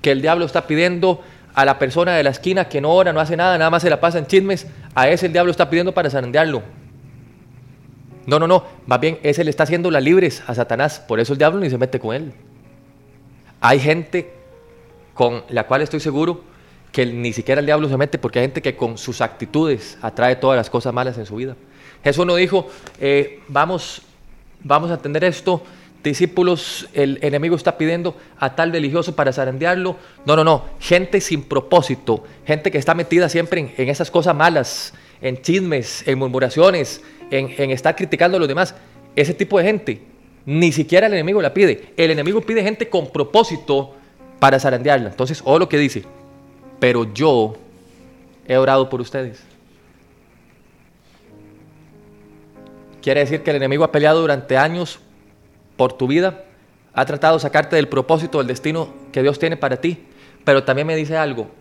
que 0.01 0.12
el 0.12 0.22
diablo 0.22 0.46
está 0.46 0.67
pidiendo 0.67 1.22
a 1.55 1.65
la 1.65 1.79
persona 1.79 2.15
de 2.15 2.24
la 2.24 2.29
esquina 2.29 2.70
que 2.70 2.82
no 2.82 2.91
ora, 2.91 3.12
no 3.12 3.20
hace 3.20 3.36
nada, 3.36 3.58
nada 3.58 3.72
más 3.72 3.82
se 3.82 3.89
la 3.89 4.00
pasa 4.00 4.20
en 4.20 4.27
chismes, 4.27 4.67
a 4.94 5.10
ese 5.10 5.25
el 5.25 5.34
diablo 5.34 5.51
está 5.51 5.70
pidiendo 5.70 5.94
para 5.94 6.10
zarandearlo. 6.10 6.62
No, 8.27 8.39
no, 8.39 8.48
no. 8.48 8.65
Más 8.86 9.00
bien, 9.00 9.20
ese 9.24 9.44
le 9.44 9.50
está 9.50 9.63
haciendo 9.63 9.91
las 9.91 10.03
libres 10.03 10.44
a 10.48 10.55
Satanás. 10.55 11.00
Por 11.00 11.20
eso 11.20 11.34
el 11.34 11.39
diablo 11.39 11.60
ni 11.60 11.70
se 11.70 11.77
mete 11.77 12.00
con 12.00 12.15
él. 12.15 12.34
Hay 13.62 13.79
gente 13.79 14.32
con 15.13 15.44
la 15.50 15.65
cual 15.65 15.82
estoy 15.82 16.00
seguro 16.00 16.41
que 16.91 17.05
ni 17.05 17.34
siquiera 17.34 17.60
el 17.60 17.65
diablo 17.65 17.89
se 17.89 17.98
mete 17.98 18.17
porque 18.17 18.39
hay 18.39 18.46
gente 18.46 18.62
que 18.62 18.75
con 18.75 18.98
sus 18.98 19.22
actitudes 19.22 19.98
atrae 20.01 20.36
todas 20.36 20.58
las 20.58 20.70
cosas 20.70 20.94
malas 20.94 21.17
en 21.17 21.25
su 21.25 21.36
vida. 21.36 21.55
Jesús 22.03 22.25
no 22.25 22.36
dijo, 22.36 22.67
eh, 23.00 23.41
vamos, 23.48 24.01
vamos 24.66 24.92
a 24.92 24.96
atender 24.96 25.24
esto, 25.24 25.64
discípulos, 26.04 26.90
el 26.94 27.20
enemigo 27.22 27.56
está 27.56 27.78
pidiendo 27.78 28.16
a 28.38 28.56
tal 28.56 28.72
religioso 28.72 29.16
para 29.16 29.32
zarandearlo. 29.32 29.96
No, 30.26 30.36
no, 30.36 30.44
no. 30.44 30.66
Gente 30.80 31.22
sin 31.22 31.44
propósito, 31.44 32.24
gente 32.46 32.72
que 32.72 32.78
está 32.78 32.94
metida 32.94 33.30
siempre 33.30 33.62
en, 33.62 33.74
en 33.78 33.90
esas 33.90 34.12
cosas 34.12 34.36
malas, 34.36 34.94
en 35.22 35.42
chismes, 35.42 36.06
en 36.08 36.20
murmuraciones, 36.20 37.02
en, 37.32 37.72
estar 37.72 37.96
criticando 37.96 38.38
a 38.38 38.40
los 38.40 38.50
demás. 38.50 38.76
Ese 39.16 39.34
tipo 39.34 39.58
de 39.60 39.66
gente, 39.66 40.02
ni 40.46 40.72
siquiera 40.72 41.08
el 41.08 41.14
enemigo 41.14 41.42
la 41.42 41.54
pide. 41.54 41.94
El 41.96 42.12
enemigo 42.12 42.42
pide 42.42 42.64
gente 42.64 42.90
con 42.90 43.12
propósito 43.12 43.94
para 44.40 44.60
zarandearla. 44.60 45.10
Entonces, 45.10 45.42
o 45.46 45.58
lo 45.58 45.70
que 45.70 45.78
dice, 45.78 46.04
pero 46.80 47.14
yo 47.14 47.56
he 48.48 48.58
orado 48.58 48.90
por 48.90 49.02
ustedes. 49.02 49.55
Quiere 53.06 53.20
decir 53.20 53.44
que 53.44 53.52
el 53.52 53.58
enemigo 53.58 53.84
ha 53.84 53.92
peleado 53.92 54.20
durante 54.20 54.58
años 54.58 54.98
por 55.78 55.94
tu 55.94 56.08
vida, 56.08 56.44
ha 56.92 57.06
tratado 57.06 57.36
de 57.36 57.40
sacarte 57.40 57.76
del 57.76 57.88
propósito, 57.88 58.40
del 58.40 58.48
destino 58.48 58.96
que 59.12 59.22
Dios 59.22 59.38
tiene 59.38 59.58
para 59.58 59.78
ti, 59.80 60.08
pero 60.44 60.64
también 60.64 60.88
me 60.88 60.96
dice 60.96 61.16
algo. 61.16 61.52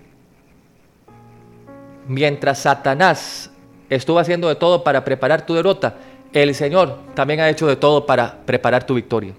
Mientras 2.08 2.60
Satanás 2.60 3.50
estuvo 3.90 4.18
haciendo 4.18 4.48
de 4.48 4.54
todo 4.54 4.84
para 4.84 5.04
preparar 5.04 5.44
tu 5.44 5.52
derrota, 5.52 5.96
el 6.32 6.54
Señor 6.54 7.00
también 7.12 7.40
ha 7.40 7.50
hecho 7.50 7.66
de 7.66 7.76
todo 7.76 8.06
para 8.06 8.38
preparar 8.46 8.86
tu 8.86 8.94
victoria. 8.94 9.34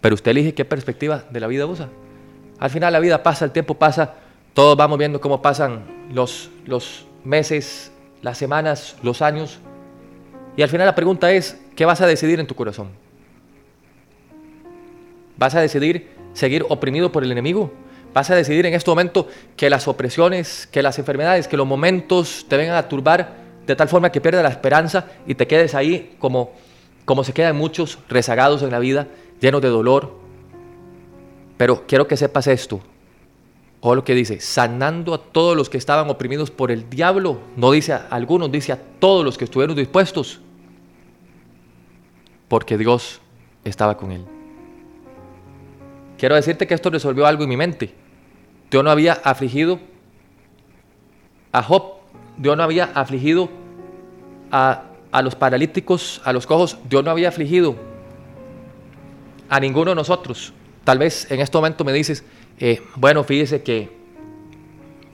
Pero 0.00 0.16
usted 0.16 0.32
elige 0.32 0.54
qué 0.54 0.64
perspectiva 0.64 1.22
de 1.30 1.38
la 1.38 1.46
vida 1.46 1.66
usa. 1.66 1.88
Al 2.58 2.70
final 2.70 2.92
la 2.92 2.98
vida 2.98 3.22
pasa, 3.22 3.44
el 3.44 3.52
tiempo 3.52 3.74
pasa, 3.74 4.14
todos 4.54 4.76
vamos 4.76 4.98
viendo 4.98 5.20
cómo 5.20 5.40
pasan 5.40 5.84
los, 6.12 6.50
los 6.66 7.06
meses, 7.22 7.92
las 8.22 8.38
semanas, 8.38 8.96
los 9.04 9.22
años. 9.22 9.60
Y 10.56 10.62
al 10.62 10.68
final 10.68 10.86
la 10.86 10.94
pregunta 10.94 11.30
es, 11.32 11.58
¿qué 11.76 11.84
vas 11.84 12.00
a 12.00 12.06
decidir 12.06 12.40
en 12.40 12.46
tu 12.46 12.54
corazón? 12.54 12.88
¿Vas 15.36 15.54
a 15.54 15.60
decidir 15.60 16.10
seguir 16.32 16.64
oprimido 16.68 17.12
por 17.12 17.24
el 17.24 17.32
enemigo? 17.32 17.72
¿Vas 18.12 18.30
a 18.30 18.34
decidir 18.34 18.66
en 18.66 18.74
este 18.74 18.90
momento 18.90 19.28
que 19.56 19.70
las 19.70 19.86
opresiones, 19.86 20.68
que 20.70 20.82
las 20.82 20.98
enfermedades, 20.98 21.46
que 21.46 21.56
los 21.56 21.66
momentos 21.66 22.44
te 22.48 22.56
vengan 22.56 22.76
a 22.76 22.88
turbar 22.88 23.36
de 23.66 23.76
tal 23.76 23.88
forma 23.88 24.10
que 24.10 24.20
pierdas 24.20 24.42
la 24.42 24.48
esperanza 24.48 25.06
y 25.26 25.34
te 25.34 25.46
quedes 25.46 25.74
ahí 25.74 26.16
como, 26.18 26.52
como 27.04 27.22
se 27.22 27.32
quedan 27.32 27.56
muchos 27.56 27.98
rezagados 28.08 28.62
en 28.62 28.70
la 28.70 28.80
vida, 28.80 29.06
llenos 29.40 29.62
de 29.62 29.68
dolor? 29.68 30.18
Pero 31.56 31.86
quiero 31.86 32.08
que 32.08 32.16
sepas 32.16 32.48
esto, 32.48 32.80
o 33.80 33.94
lo 33.94 34.04
que 34.04 34.14
dice, 34.14 34.40
sanando 34.40 35.14
a 35.14 35.18
todos 35.18 35.56
los 35.56 35.70
que 35.70 35.78
estaban 35.78 36.10
oprimidos 36.10 36.50
por 36.50 36.70
el 36.70 36.90
diablo. 36.90 37.40
No 37.56 37.70
dice 37.70 37.94
a 37.94 38.08
algunos, 38.10 38.52
dice 38.52 38.72
a 38.72 38.78
todos 38.98 39.24
los 39.24 39.38
que 39.38 39.44
estuvieron 39.44 39.74
dispuestos. 39.74 40.40
Porque 42.48 42.76
Dios 42.76 43.20
estaba 43.64 43.96
con 43.96 44.12
él. 44.12 44.24
Quiero 46.18 46.34
decirte 46.34 46.66
que 46.66 46.74
esto 46.74 46.90
resolvió 46.90 47.26
algo 47.26 47.44
en 47.44 47.48
mi 47.48 47.56
mente. 47.56 47.94
Dios 48.70 48.84
no 48.84 48.90
había 48.90 49.14
afligido 49.14 49.80
a 51.50 51.62
Job. 51.62 51.94
Dios 52.36 52.56
no 52.56 52.62
había 52.62 52.84
afligido 52.94 53.48
a, 54.50 54.82
a 55.10 55.22
los 55.22 55.34
paralíticos, 55.34 56.20
a 56.24 56.34
los 56.34 56.46
cojos. 56.46 56.76
Dios 56.88 57.02
no 57.02 57.10
había 57.10 57.28
afligido 57.28 57.76
a 59.48 59.58
ninguno 59.58 59.92
de 59.92 59.94
nosotros. 59.94 60.52
Tal 60.84 60.98
vez 60.98 61.30
en 61.30 61.40
este 61.40 61.56
momento 61.56 61.84
me 61.84 61.92
dices, 61.92 62.24
eh, 62.60 62.82
bueno, 62.96 63.24
fíjese 63.24 63.62
que 63.62 63.88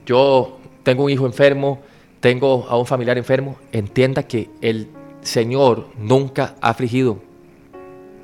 yo 0.04 0.58
tengo 0.82 1.04
un 1.04 1.10
hijo 1.10 1.26
enfermo, 1.26 1.80
tengo 2.20 2.66
a 2.68 2.76
un 2.76 2.86
familiar 2.86 3.16
enfermo, 3.18 3.56
entienda 3.70 4.24
que 4.24 4.50
el 4.60 4.88
Señor 5.22 5.86
nunca 5.96 6.56
ha 6.60 6.70
afligido 6.70 7.18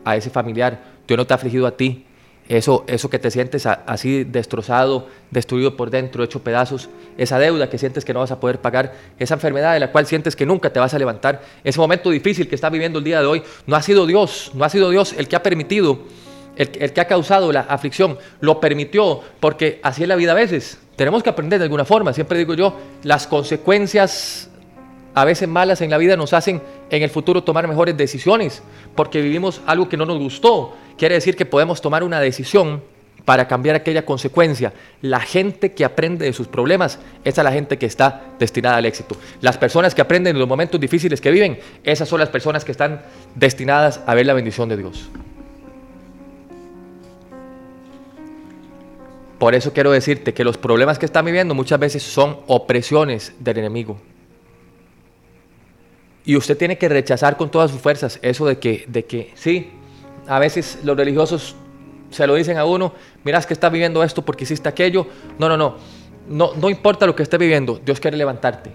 a 0.05 0.17
ese 0.17 0.29
familiar, 0.29 0.83
Dios 1.07 1.17
no 1.17 1.27
te 1.27 1.35
ha 1.35 1.37
afligido 1.37 1.67
a 1.67 1.77
ti. 1.77 2.07
Eso, 2.49 2.85
eso 2.89 3.09
que 3.09 3.21
te 3.21 3.31
sientes 3.31 3.67
así 3.67 4.25
destrozado, 4.25 5.07
destruido 5.31 5.77
por 5.77 5.91
dentro, 5.91 6.25
hecho 6.25 6.43
pedazos, 6.43 6.91
esa 7.17 7.39
deuda 7.39 7.71
que 7.71 7.79
sientes 7.79 8.05
que 8.05 8.13
no 8.13 8.19
vas 8.19 8.33
a 8.33 8.41
poder 8.41 8.61
pagar, 8.61 8.95
esa 9.19 9.35
enfermedad 9.35 9.73
de 9.73 9.81
la 9.81 9.93
cual 9.93 10.07
sientes 10.07 10.35
que 10.35 10.45
nunca 10.45 10.73
te 10.73 10.81
vas 10.81 10.93
a 10.93 10.99
levantar, 10.99 11.41
ese 11.63 11.79
momento 11.79 12.11
difícil 12.11 12.49
que 12.49 12.57
estás 12.57 12.73
viviendo 12.73 12.99
el 12.99 13.05
día 13.05 13.21
de 13.21 13.27
hoy, 13.27 13.43
no 13.67 13.77
ha 13.77 13.83
sido 13.83 14.07
Dios, 14.07 14.51
no 14.55 14.65
ha 14.65 14.69
sido 14.69 14.91
Dios 14.91 15.15
el 15.17 15.29
que 15.29 15.37
ha 15.37 15.43
permitido 15.43 16.01
el, 16.57 16.93
que 16.93 17.01
ha 17.01 17.07
causado 17.07 17.53
la 17.53 17.61
aflicción, 17.61 18.19
lo 18.41 18.61
permitió, 18.61 19.21
porque 19.41 19.81
así 19.83 20.03
es 20.03 20.09
la 20.09 20.17
vida 20.17 20.33
a 20.33 20.35
veces. 20.35 20.79
Tenemos 20.97 21.23
que 21.23 21.31
aprender 21.31 21.59
de 21.59 21.65
alguna 21.65 21.85
forma. 21.85 22.13
Siempre 22.13 22.39
digo 22.39 22.55
yo, 22.55 22.77
las 23.03 23.27
consecuencias 23.27 24.51
a 25.15 25.25
veces 25.25 25.49
malas 25.49 25.81
en 25.81 25.91
la 25.91 25.99
vida 25.99 26.17
nos 26.17 26.33
hacen 26.33 26.63
en 26.91 27.03
el 27.03 27.11
futuro 27.11 27.43
tomar 27.43 27.67
mejores 27.69 27.97
decisiones, 27.97 28.63
porque 28.95 29.21
vivimos 29.21 29.61
algo 29.67 29.89
que 29.89 29.97
no 29.97 30.05
nos 30.05 30.19
gustó. 30.19 30.75
Quiere 30.97 31.15
decir 31.15 31.37
que 31.37 31.47
podemos 31.47 31.81
tomar 31.81 32.03
una 32.03 32.21
decisión 32.21 32.83
para 33.25 33.47
cambiar 33.47 33.77
aquella 33.77 34.05
consecuencia. 34.05 34.73
La 35.01 35.21
gente 35.21 35.73
que 35.73 35.85
aprende 35.85 36.25
de 36.25 36.33
sus 36.33 36.49
problemas, 36.49 36.99
esa 37.25 37.41
es 37.41 37.45
la 37.45 37.53
gente 37.53 37.79
que 37.79 37.87
está 37.87 38.23
destinada 38.39 38.77
al 38.77 38.87
éxito. 38.87 39.17
Las 39.41 39.59
personas 39.59 39.95
que 39.95 40.03
aprenden 40.03 40.35
de 40.35 40.41
los 40.41 40.49
momentos 40.49 40.81
difíciles 40.81 41.21
que 41.21 41.31
viven, 41.31 41.59
esas 41.85 42.09
son 42.09 42.21
las 42.21 42.29
personas 42.29 42.65
que 42.65 42.73
están 42.73 43.03
destinadas 43.35 44.01
a 44.07 44.15
ver 44.15 44.27
la 44.27 44.35
bendición 44.35 44.69
de 44.69 44.77
Dios. 44.77 45.09
Por 49.43 49.57
eso 49.57 49.73
quiero 49.73 49.91
decirte 49.91 50.35
que 50.35 50.45
los 50.45 50.57
problemas 50.57 51.01
que 51.01 51.07
están 51.07 51.25
viviendo 51.25 51.53
muchas 51.53 51.81
veces 51.81 52.05
son 52.05 52.39
opresiones 52.47 53.35
del 53.41 53.59
enemigo. 53.59 54.01
Y 56.25 56.37
usted 56.37 56.57
tiene 56.57 56.79
que 56.79 56.89
rechazar 56.89 57.37
con 57.37 57.51
todas 57.51 57.73
sus 57.73 57.81
fuerzas 57.81 58.21
eso 58.23 58.47
de 58.47 58.61
que, 58.61 58.85
de 58.87 59.05
que 59.05 59.33
sí, 59.35 59.73
a 60.29 60.39
veces 60.39 60.79
los 60.85 60.97
religiosos 60.97 61.57
se 62.11 62.25
lo 62.29 62.37
dicen 62.37 62.57
a 62.57 62.65
uno, 62.65 62.93
miras 63.25 63.45
que 63.45 63.53
estás 63.53 63.73
viviendo 63.73 64.05
esto 64.05 64.23
porque 64.25 64.45
hiciste 64.45 64.69
aquello. 64.69 65.09
No, 65.41 65.49
no, 65.49 65.57
no, 65.57 65.75
no, 66.29 66.55
no 66.55 66.71
importa 66.71 67.05
lo 67.05 67.17
que 67.17 67.25
esté 67.25 67.37
viviendo, 67.37 67.81
Dios 67.85 67.99
quiere 67.99 68.17
levantarte. 68.17 68.71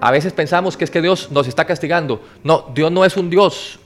A 0.00 0.10
veces 0.10 0.32
pensamos 0.32 0.78
que 0.78 0.84
es 0.84 0.90
que 0.90 1.02
Dios 1.02 1.30
nos 1.32 1.46
está 1.46 1.66
castigando. 1.66 2.22
No, 2.42 2.70
Dios 2.74 2.90
no 2.90 3.04
es 3.04 3.14
un 3.18 3.28
Dios 3.28 3.78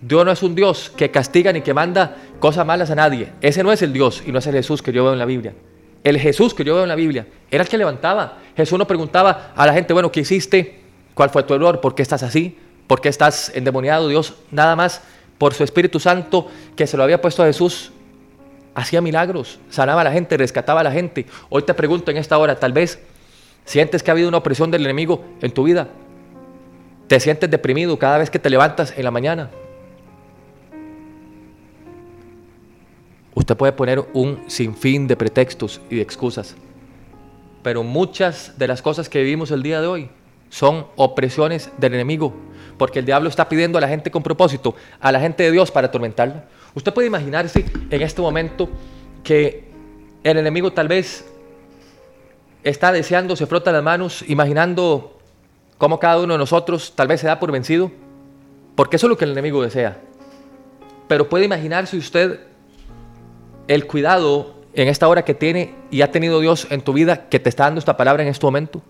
Dios 0.00 0.24
no 0.24 0.30
es 0.30 0.42
un 0.42 0.54
Dios 0.54 0.92
que 0.96 1.10
castiga 1.10 1.52
ni 1.52 1.60
que 1.60 1.74
manda 1.74 2.16
cosas 2.38 2.64
malas 2.64 2.90
a 2.90 2.94
nadie. 2.94 3.32
Ese 3.40 3.62
no 3.62 3.72
es 3.72 3.82
el 3.82 3.92
Dios 3.92 4.22
y 4.26 4.32
no 4.32 4.38
es 4.38 4.46
el 4.46 4.54
Jesús 4.54 4.82
que 4.82 4.92
yo 4.92 5.04
veo 5.04 5.12
en 5.12 5.18
la 5.18 5.24
Biblia. 5.24 5.54
El 6.04 6.18
Jesús 6.18 6.54
que 6.54 6.64
yo 6.64 6.74
veo 6.74 6.84
en 6.84 6.88
la 6.88 6.94
Biblia 6.94 7.26
era 7.50 7.64
el 7.64 7.68
que 7.68 7.76
levantaba. 7.76 8.38
Jesús 8.56 8.78
no 8.78 8.86
preguntaba 8.86 9.52
a 9.56 9.66
la 9.66 9.72
gente, 9.72 9.92
bueno, 9.92 10.12
¿qué 10.12 10.20
hiciste? 10.20 10.80
¿Cuál 11.14 11.30
fue 11.30 11.42
tu 11.42 11.54
error? 11.54 11.80
¿Por 11.80 11.94
qué 11.94 12.02
estás 12.02 12.22
así? 12.22 12.56
¿Por 12.86 13.00
qué 13.00 13.08
estás 13.08 13.50
endemoniado? 13.54 14.08
Dios 14.08 14.34
nada 14.50 14.76
más 14.76 15.02
por 15.36 15.54
su 15.54 15.64
Espíritu 15.64 15.98
Santo 15.98 16.48
que 16.76 16.86
se 16.86 16.96
lo 16.96 17.02
había 17.02 17.20
puesto 17.20 17.42
a 17.42 17.46
Jesús. 17.46 17.90
Hacía 18.74 19.00
milagros, 19.00 19.58
sanaba 19.68 20.02
a 20.02 20.04
la 20.04 20.12
gente, 20.12 20.36
rescataba 20.36 20.80
a 20.80 20.84
la 20.84 20.92
gente. 20.92 21.26
Hoy 21.48 21.62
te 21.62 21.74
pregunto 21.74 22.12
en 22.12 22.16
esta 22.16 22.38
hora, 22.38 22.54
tal 22.54 22.72
vez 22.72 23.00
sientes 23.64 24.04
que 24.04 24.10
ha 24.10 24.12
habido 24.12 24.28
una 24.28 24.38
opresión 24.38 24.70
del 24.70 24.84
enemigo 24.84 25.24
en 25.42 25.50
tu 25.50 25.64
vida. 25.64 25.88
Te 27.08 27.18
sientes 27.18 27.50
deprimido 27.50 27.98
cada 27.98 28.18
vez 28.18 28.30
que 28.30 28.38
te 28.38 28.50
levantas 28.50 28.94
en 28.96 29.02
la 29.02 29.10
mañana. 29.10 29.50
Usted 33.48 33.56
puede 33.56 33.72
poner 33.72 34.04
un 34.12 34.44
sinfín 34.46 35.06
de 35.06 35.16
pretextos 35.16 35.80
y 35.88 35.96
de 35.96 36.02
excusas, 36.02 36.54
pero 37.62 37.82
muchas 37.82 38.58
de 38.58 38.68
las 38.68 38.82
cosas 38.82 39.08
que 39.08 39.22
vivimos 39.22 39.50
el 39.50 39.62
día 39.62 39.80
de 39.80 39.86
hoy 39.86 40.10
son 40.50 40.86
opresiones 40.96 41.70
del 41.78 41.94
enemigo, 41.94 42.34
porque 42.76 42.98
el 42.98 43.06
diablo 43.06 43.30
está 43.30 43.48
pidiendo 43.48 43.78
a 43.78 43.80
la 43.80 43.88
gente 43.88 44.10
con 44.10 44.22
propósito, 44.22 44.74
a 45.00 45.10
la 45.12 45.20
gente 45.20 45.44
de 45.44 45.50
Dios 45.50 45.70
para 45.70 45.86
atormentarla. 45.86 46.44
Usted 46.74 46.92
puede 46.92 47.08
imaginarse 47.08 47.64
en 47.88 48.02
este 48.02 48.20
momento 48.20 48.68
que 49.24 49.64
el 50.24 50.36
enemigo 50.36 50.74
tal 50.74 50.88
vez 50.88 51.24
está 52.64 52.92
deseando, 52.92 53.34
se 53.34 53.46
frota 53.46 53.72
las 53.72 53.82
manos, 53.82 54.26
imaginando 54.28 55.18
cómo 55.78 55.98
cada 55.98 56.18
uno 56.18 56.34
de 56.34 56.38
nosotros 56.38 56.92
tal 56.94 57.08
vez 57.08 57.22
se 57.22 57.28
da 57.28 57.40
por 57.40 57.50
vencido, 57.50 57.90
porque 58.74 58.96
eso 58.96 59.06
es 59.06 59.08
lo 59.08 59.16
que 59.16 59.24
el 59.24 59.32
enemigo 59.32 59.62
desea. 59.62 60.02
Pero 61.08 61.30
puede 61.30 61.46
imaginarse 61.46 61.96
usted 61.96 62.47
el 63.68 63.86
cuidado 63.86 64.54
en 64.74 64.88
esta 64.88 65.06
hora 65.08 65.24
que 65.24 65.34
tiene 65.34 65.74
y 65.90 66.02
ha 66.02 66.10
tenido 66.10 66.40
Dios 66.40 66.66
en 66.70 66.80
tu 66.80 66.92
vida, 66.92 67.28
que 67.28 67.38
te 67.38 67.48
está 67.48 67.64
dando 67.64 67.78
esta 67.78 67.96
palabra 67.96 68.22
en 68.22 68.28
este 68.28 68.44
momento? 68.44 68.82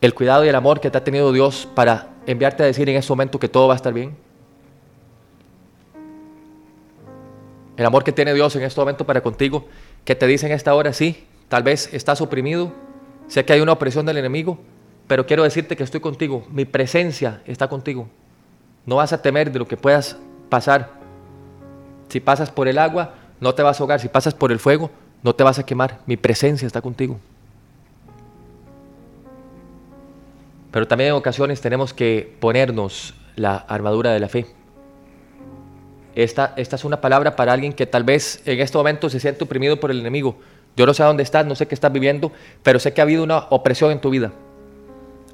El 0.00 0.14
cuidado 0.14 0.44
y 0.44 0.48
el 0.48 0.54
amor 0.54 0.80
que 0.80 0.90
te 0.90 0.98
ha 0.98 1.04
tenido 1.04 1.32
Dios 1.32 1.68
para 1.74 2.08
enviarte 2.26 2.62
a 2.62 2.66
decir 2.66 2.88
en 2.88 2.96
este 2.96 3.12
momento 3.12 3.38
que 3.38 3.48
todo 3.48 3.68
va 3.68 3.74
a 3.74 3.76
estar 3.76 3.92
bien. 3.92 4.16
El 7.76 7.86
amor 7.86 8.04
que 8.04 8.12
tiene 8.12 8.34
Dios 8.34 8.54
en 8.56 8.62
este 8.62 8.80
momento 8.80 9.06
para 9.06 9.22
contigo, 9.22 9.66
que 10.04 10.14
te 10.14 10.26
dice 10.26 10.46
en 10.46 10.52
esta 10.52 10.74
hora, 10.74 10.92
sí, 10.92 11.24
tal 11.48 11.62
vez 11.62 11.92
estás 11.92 12.20
oprimido, 12.20 12.72
sé 13.28 13.44
que 13.44 13.52
hay 13.52 13.60
una 13.60 13.72
opresión 13.72 14.04
del 14.06 14.18
enemigo, 14.18 14.58
pero 15.06 15.26
quiero 15.26 15.42
decirte 15.42 15.76
que 15.76 15.82
estoy 15.82 16.00
contigo, 16.00 16.46
mi 16.50 16.64
presencia 16.64 17.42
está 17.46 17.68
contigo. 17.68 18.08
No 18.86 18.96
vas 18.96 19.12
a 19.12 19.22
temer 19.22 19.52
de 19.52 19.58
lo 19.58 19.68
que 19.68 19.76
puedas 19.76 20.16
pasar. 20.48 20.90
Si 22.08 22.20
pasas 22.20 22.50
por 22.50 22.68
el 22.68 22.78
agua, 22.78 23.14
no 23.42 23.56
te 23.56 23.62
vas 23.62 23.78
a 23.78 23.82
ahogar. 23.82 23.98
Si 23.98 24.08
pasas 24.08 24.34
por 24.34 24.52
el 24.52 24.60
fuego, 24.60 24.88
no 25.24 25.34
te 25.34 25.42
vas 25.42 25.58
a 25.58 25.66
quemar. 25.66 25.98
Mi 26.06 26.16
presencia 26.16 26.64
está 26.64 26.80
contigo. 26.80 27.18
Pero 30.70 30.86
también 30.86 31.08
en 31.08 31.16
ocasiones 31.16 31.60
tenemos 31.60 31.92
que 31.92 32.36
ponernos 32.38 33.14
la 33.34 33.56
armadura 33.56 34.12
de 34.12 34.20
la 34.20 34.28
fe. 34.28 34.46
Esta, 36.14 36.54
esta 36.56 36.76
es 36.76 36.84
una 36.84 37.00
palabra 37.00 37.34
para 37.34 37.52
alguien 37.52 37.72
que 37.72 37.84
tal 37.84 38.04
vez 38.04 38.40
en 38.46 38.60
este 38.60 38.78
momento 38.78 39.10
se 39.10 39.18
siente 39.18 39.42
oprimido 39.42 39.80
por 39.80 39.90
el 39.90 39.98
enemigo. 39.98 40.36
Yo 40.76 40.86
no 40.86 40.94
sé 40.94 41.02
dónde 41.02 41.24
estás, 41.24 41.44
no 41.44 41.56
sé 41.56 41.66
qué 41.66 41.74
estás 41.74 41.92
viviendo, 41.92 42.30
pero 42.62 42.78
sé 42.78 42.94
que 42.94 43.00
ha 43.00 43.04
habido 43.04 43.24
una 43.24 43.38
opresión 43.50 43.90
en 43.90 44.00
tu 44.00 44.10
vida. 44.10 44.30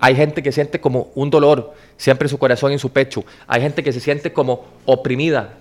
Hay 0.00 0.16
gente 0.16 0.42
que 0.42 0.50
siente 0.50 0.80
como 0.80 1.10
un 1.14 1.28
dolor 1.28 1.74
siempre 1.98 2.24
en 2.24 2.30
su 2.30 2.38
corazón 2.38 2.70
y 2.70 2.74
en 2.74 2.78
su 2.78 2.90
pecho. 2.90 3.24
Hay 3.46 3.60
gente 3.60 3.84
que 3.84 3.92
se 3.92 4.00
siente 4.00 4.32
como 4.32 4.64
oprimida, 4.86 5.58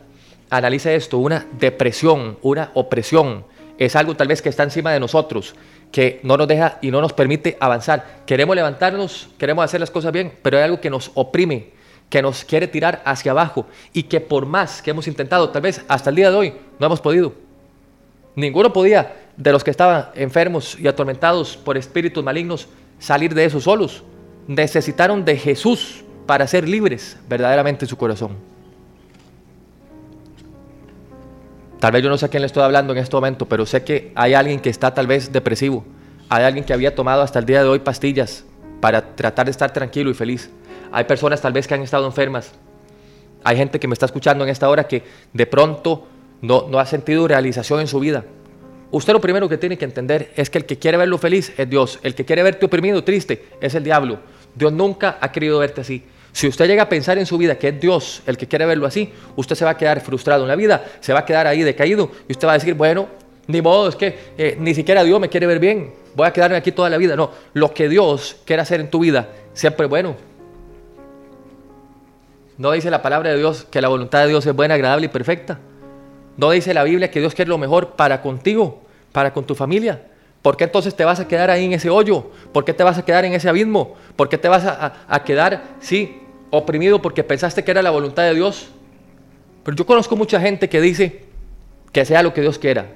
analice 0.49 0.95
esto, 0.95 1.17
una 1.17 1.45
depresión, 1.59 2.37
una 2.41 2.71
opresión 2.73 3.45
es 3.77 3.95
algo 3.95 4.15
tal 4.15 4.27
vez 4.27 4.41
que 4.41 4.49
está 4.49 4.63
encima 4.63 4.91
de 4.91 4.99
nosotros, 4.99 5.55
que 5.91 6.19
no 6.23 6.37
nos 6.37 6.47
deja 6.47 6.79
y 6.81 6.91
no 6.91 7.01
nos 7.01 7.13
permite 7.13 7.57
avanzar. 7.59 8.21
Queremos 8.25 8.55
levantarnos, 8.55 9.29
queremos 9.37 9.63
hacer 9.63 9.79
las 9.79 9.91
cosas 9.91 10.11
bien, 10.11 10.33
pero 10.41 10.57
hay 10.57 10.63
algo 10.63 10.81
que 10.81 10.89
nos 10.89 11.11
oprime, 11.13 11.69
que 12.09 12.21
nos 12.21 12.43
quiere 12.43 12.67
tirar 12.67 13.01
hacia 13.05 13.31
abajo 13.31 13.67
y 13.93 14.03
que 14.03 14.19
por 14.19 14.45
más 14.45 14.81
que 14.81 14.91
hemos 14.91 15.07
intentado, 15.07 15.49
tal 15.49 15.61
vez 15.61 15.83
hasta 15.87 16.09
el 16.09 16.15
día 16.15 16.31
de 16.31 16.37
hoy, 16.37 16.53
no 16.79 16.85
hemos 16.85 17.01
podido. 17.01 17.33
Ninguno 18.35 18.73
podía, 18.73 19.15
de 19.35 19.51
los 19.51 19.63
que 19.63 19.71
estaban 19.71 20.07
enfermos 20.15 20.77
y 20.79 20.87
atormentados 20.87 21.57
por 21.57 21.77
espíritus 21.77 22.23
malignos, 22.23 22.67
salir 22.99 23.33
de 23.33 23.45
eso 23.45 23.59
solos. 23.59 24.03
Necesitaron 24.47 25.25
de 25.25 25.37
Jesús 25.37 26.03
para 26.25 26.47
ser 26.47 26.67
libres 26.67 27.17
verdaderamente 27.27 27.85
en 27.85 27.89
su 27.89 27.97
corazón. 27.97 28.56
Tal 31.79 31.91
vez 31.91 32.03
yo 32.03 32.09
no 32.09 32.17
sé 32.17 32.25
a 32.25 32.29
quién 32.29 32.41
le 32.41 32.47
estoy 32.47 32.63
hablando 32.63 32.93
en 32.93 32.99
este 32.99 33.15
momento, 33.15 33.45
pero 33.47 33.65
sé 33.65 33.83
que 33.83 34.11
hay 34.15 34.33
alguien 34.33 34.59
que 34.59 34.69
está 34.69 34.93
tal 34.93 35.05
vez 35.05 35.31
depresivo. 35.31 35.85
Hay 36.29 36.43
alguien 36.43 36.65
que 36.65 36.73
había 36.73 36.95
tomado 36.95 37.21
hasta 37.21 37.39
el 37.39 37.45
día 37.45 37.61
de 37.61 37.69
hoy 37.69 37.79
pastillas 37.79 38.45
para 38.81 39.15
tratar 39.15 39.45
de 39.45 39.51
estar 39.51 39.71
tranquilo 39.71 40.09
y 40.09 40.13
feliz. 40.13 40.49
Hay 40.91 41.03
personas 41.03 41.39
tal 41.41 41.53
vez 41.53 41.67
que 41.67 41.75
han 41.75 41.81
estado 41.81 42.05
enfermas. 42.05 42.51
Hay 43.43 43.57
gente 43.57 43.79
que 43.79 43.87
me 43.87 43.93
está 43.93 44.07
escuchando 44.07 44.43
en 44.43 44.49
esta 44.49 44.69
hora 44.69 44.87
que 44.87 45.03
de 45.33 45.45
pronto 45.45 46.07
no, 46.41 46.67
no 46.67 46.79
ha 46.79 46.85
sentido 46.85 47.27
realización 47.27 47.79
en 47.79 47.87
su 47.87 47.99
vida. 47.99 48.25
Usted 48.89 49.13
lo 49.13 49.21
primero 49.21 49.47
que 49.47 49.57
tiene 49.57 49.77
que 49.77 49.85
entender 49.85 50.31
es 50.35 50.49
que 50.49 50.57
el 50.57 50.65
que 50.65 50.79
quiere 50.79 50.97
verlo 50.97 51.17
feliz 51.17 51.53
es 51.57 51.69
Dios. 51.69 51.99
El 52.03 52.15
que 52.15 52.25
quiere 52.25 52.41
verte 52.41 52.65
oprimido, 52.65 53.03
triste, 53.03 53.49
es 53.61 53.75
el 53.75 53.83
diablo. 53.83 54.19
Dios 54.55 54.73
nunca 54.73 55.17
ha 55.21 55.31
querido 55.31 55.59
verte 55.59 55.81
así. 55.81 56.03
Si 56.31 56.47
usted 56.47 56.67
llega 56.67 56.83
a 56.83 56.89
pensar 56.89 57.17
en 57.17 57.25
su 57.25 57.37
vida 57.37 57.57
que 57.57 57.69
es 57.69 57.79
Dios 57.79 58.21
el 58.27 58.37
que 58.37 58.47
quiere 58.47 58.65
verlo 58.65 58.85
así, 58.85 59.11
usted 59.35 59.55
se 59.55 59.65
va 59.65 59.71
a 59.71 59.77
quedar 59.77 60.01
frustrado 60.01 60.43
en 60.43 60.47
la 60.47 60.55
vida, 60.55 60.85
se 60.99 61.13
va 61.13 61.19
a 61.19 61.25
quedar 61.25 61.47
ahí 61.47 61.63
decaído 61.63 62.11
y 62.27 62.33
usted 62.33 62.47
va 62.47 62.51
a 62.51 62.57
decir, 62.57 62.73
bueno, 62.73 63.07
ni 63.47 63.61
modo, 63.61 63.89
es 63.89 63.95
que 63.95 64.17
eh, 64.37 64.57
ni 64.59 64.75
siquiera 64.75 65.03
Dios 65.03 65.19
me 65.19 65.29
quiere 65.29 65.47
ver 65.47 65.59
bien, 65.59 65.93
voy 66.15 66.27
a 66.27 66.33
quedarme 66.33 66.57
aquí 66.57 66.71
toda 66.71 66.89
la 66.89 66.97
vida. 66.97 67.15
No, 67.15 67.31
lo 67.53 67.73
que 67.73 67.89
Dios 67.89 68.37
quiere 68.45 68.61
hacer 68.61 68.81
en 68.81 68.89
tu 68.89 68.99
vida 68.99 69.29
siempre 69.53 69.85
es 69.85 69.89
bueno. 69.89 70.15
No 72.57 72.71
dice 72.71 72.89
la 72.89 73.01
palabra 73.01 73.31
de 73.31 73.37
Dios 73.37 73.65
que 73.69 73.81
la 73.81 73.87
voluntad 73.87 74.23
de 74.23 74.29
Dios 74.29 74.45
es 74.45 74.53
buena, 74.53 74.73
agradable 74.73 75.05
y 75.05 75.09
perfecta. 75.09 75.59
No 76.37 76.51
dice 76.51 76.73
la 76.73 76.83
Biblia 76.83 77.09
que 77.09 77.19
Dios 77.19 77.33
quiere 77.33 77.49
lo 77.49 77.57
mejor 77.57 77.91
para 77.91 78.21
contigo, 78.21 78.81
para 79.11 79.31
con 79.31 79.45
tu 79.45 79.55
familia. 79.55 80.01
¿Por 80.41 80.55
qué 80.55 80.65
entonces 80.65 80.95
te 80.95 81.03
vas 81.03 81.19
a 81.19 81.27
quedar 81.27 81.49
ahí 81.49 81.65
en 81.65 81.73
ese 81.73 81.89
hoyo? 81.89 82.31
¿Por 82.53 82.63
qué 82.63 82.73
te 82.73 82.83
vas 82.83 82.97
a 82.97 83.05
quedar 83.05 83.25
en 83.25 83.33
ese 83.33 83.49
abismo? 83.49 83.95
¿Por 84.15 84.29
qué 84.29 84.37
te 84.37 84.47
vas 84.47 84.65
a, 84.65 85.23
quedar, 85.23 85.63
sí, 85.79 86.21
oprimido 86.51 87.01
porque 87.01 87.23
pensaste 87.23 87.63
que 87.63 87.71
era 87.71 87.81
la 87.81 87.89
voluntad 87.89 88.23
de 88.23 88.35
Dios? 88.35 88.69
Pero 89.63 89.75
yo 89.75 89.85
conozco 89.85 90.15
mucha 90.15 90.39
gente 90.39 90.69
que 90.69 90.79
dice 90.79 91.25
que 91.91 92.05
sea 92.05 92.23
lo 92.23 92.33
que 92.33 92.41
Dios 92.41 92.59
quiera. 92.59 92.87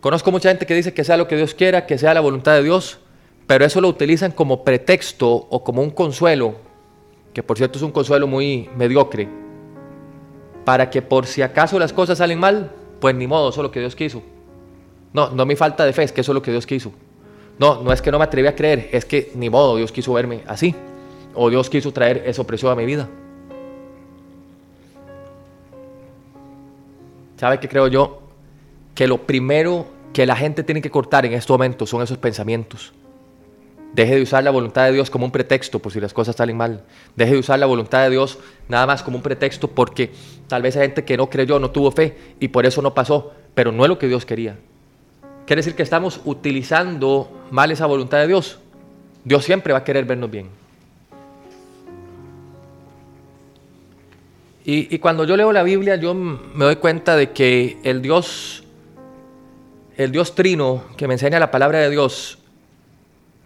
Conozco 0.00 0.30
mucha 0.30 0.48
gente 0.48 0.66
que 0.66 0.74
dice 0.74 0.94
que 0.94 1.04
sea 1.04 1.16
lo 1.16 1.28
que 1.28 1.36
Dios 1.36 1.54
quiera, 1.54 1.86
que 1.86 1.98
sea 1.98 2.14
la 2.14 2.20
voluntad 2.20 2.54
de 2.54 2.62
Dios, 2.62 2.98
pero 3.46 3.64
eso 3.64 3.80
lo 3.80 3.88
utilizan 3.88 4.32
como 4.32 4.64
pretexto 4.64 5.28
o 5.28 5.64
como 5.64 5.82
un 5.82 5.90
consuelo 5.90 6.70
que 7.32 7.42
por 7.42 7.56
cierto 7.56 7.78
es 7.78 7.82
un 7.82 7.92
consuelo 7.92 8.26
muy 8.26 8.68
mediocre, 8.76 9.28
para 10.64 10.90
que 10.90 11.02
por 11.02 11.26
si 11.26 11.42
acaso 11.42 11.78
las 11.78 11.92
cosas 11.92 12.18
salen 12.18 12.38
mal, 12.38 12.72
pues 13.00 13.14
ni 13.14 13.26
modo, 13.26 13.50
eso 13.50 13.60
es 13.60 13.62
lo 13.62 13.70
que 13.70 13.80
Dios 13.80 13.96
quiso. 13.96 14.22
No, 15.12 15.30
no 15.30 15.44
mi 15.44 15.56
falta 15.56 15.84
de 15.84 15.92
fe, 15.92 16.04
es 16.04 16.12
que 16.12 16.20
eso 16.20 16.32
es 16.32 16.34
lo 16.34 16.42
que 16.42 16.50
Dios 16.50 16.66
quiso. 16.66 16.92
No, 17.58 17.82
no 17.82 17.92
es 17.92 18.00
que 18.00 18.10
no 18.10 18.18
me 18.18 18.24
atreví 18.24 18.48
a 18.48 18.54
creer, 18.54 18.88
es 18.92 19.04
que 19.04 19.32
ni 19.34 19.50
modo, 19.50 19.76
Dios 19.76 19.92
quiso 19.92 20.12
verme 20.12 20.42
así. 20.46 20.74
O 21.34 21.50
Dios 21.50 21.68
quiso 21.70 21.92
traer 21.92 22.22
eso 22.26 22.44
precioso 22.44 22.72
a 22.72 22.76
mi 22.76 22.86
vida. 22.86 23.08
¿Sabe 27.36 27.58
qué 27.58 27.68
creo 27.68 27.88
yo? 27.88 28.20
Que 28.94 29.06
lo 29.06 29.26
primero 29.26 29.86
que 30.12 30.26
la 30.26 30.36
gente 30.36 30.62
tiene 30.62 30.82
que 30.82 30.90
cortar 30.90 31.24
en 31.24 31.32
estos 31.32 31.54
momentos 31.54 31.88
son 31.88 32.02
esos 32.02 32.18
pensamientos. 32.18 32.92
Deje 33.92 34.16
de 34.16 34.22
usar 34.22 34.44
la 34.44 34.50
voluntad 34.50 34.86
de 34.86 34.92
Dios 34.92 35.10
como 35.10 35.24
un 35.24 35.32
pretexto 35.32 35.80
por 35.80 35.92
si 35.92 36.00
las 36.00 36.12
cosas 36.12 36.36
salen 36.36 36.56
mal. 36.56 36.84
Deje 37.16 37.32
de 37.32 37.38
usar 37.40 37.58
la 37.58 37.66
voluntad 37.66 38.04
de 38.04 38.10
Dios 38.10 38.38
nada 38.68 38.86
más 38.86 39.02
como 39.02 39.16
un 39.16 39.22
pretexto 39.22 39.68
porque 39.68 40.12
tal 40.48 40.62
vez 40.62 40.76
hay 40.76 40.82
gente 40.82 41.04
que 41.04 41.16
no 41.16 41.28
creyó, 41.28 41.58
no 41.58 41.70
tuvo 41.70 41.90
fe 41.90 42.16
y 42.38 42.48
por 42.48 42.66
eso 42.66 42.82
no 42.82 42.94
pasó, 42.94 43.32
pero 43.54 43.72
no 43.72 43.84
es 43.84 43.88
lo 43.88 43.98
que 43.98 44.06
Dios 44.06 44.24
quería. 44.24 44.56
Quiere 45.50 45.62
decir 45.62 45.74
que 45.74 45.82
estamos 45.82 46.20
utilizando 46.26 47.28
mal 47.50 47.72
esa 47.72 47.84
voluntad 47.84 48.18
de 48.18 48.28
Dios. 48.28 48.60
Dios 49.24 49.44
siempre 49.44 49.72
va 49.72 49.80
a 49.80 49.82
querer 49.82 50.04
vernos 50.04 50.30
bien. 50.30 50.46
Y, 54.64 54.94
y 54.94 55.00
cuando 55.00 55.24
yo 55.24 55.36
leo 55.36 55.50
la 55.52 55.64
Biblia, 55.64 55.96
yo 55.96 56.14
me 56.14 56.64
doy 56.64 56.76
cuenta 56.76 57.16
de 57.16 57.32
que 57.32 57.78
el 57.82 58.00
Dios, 58.00 58.62
el 59.96 60.12
Dios 60.12 60.36
trino 60.36 60.84
que 60.96 61.08
me 61.08 61.14
enseña 61.14 61.40
la 61.40 61.50
palabra 61.50 61.80
de 61.80 61.90
Dios, 61.90 62.38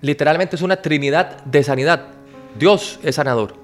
literalmente 0.02 0.56
es 0.56 0.60
una 0.60 0.82
trinidad 0.82 1.42
de 1.44 1.62
sanidad. 1.62 2.08
Dios 2.58 3.00
es 3.02 3.14
sanador. 3.14 3.54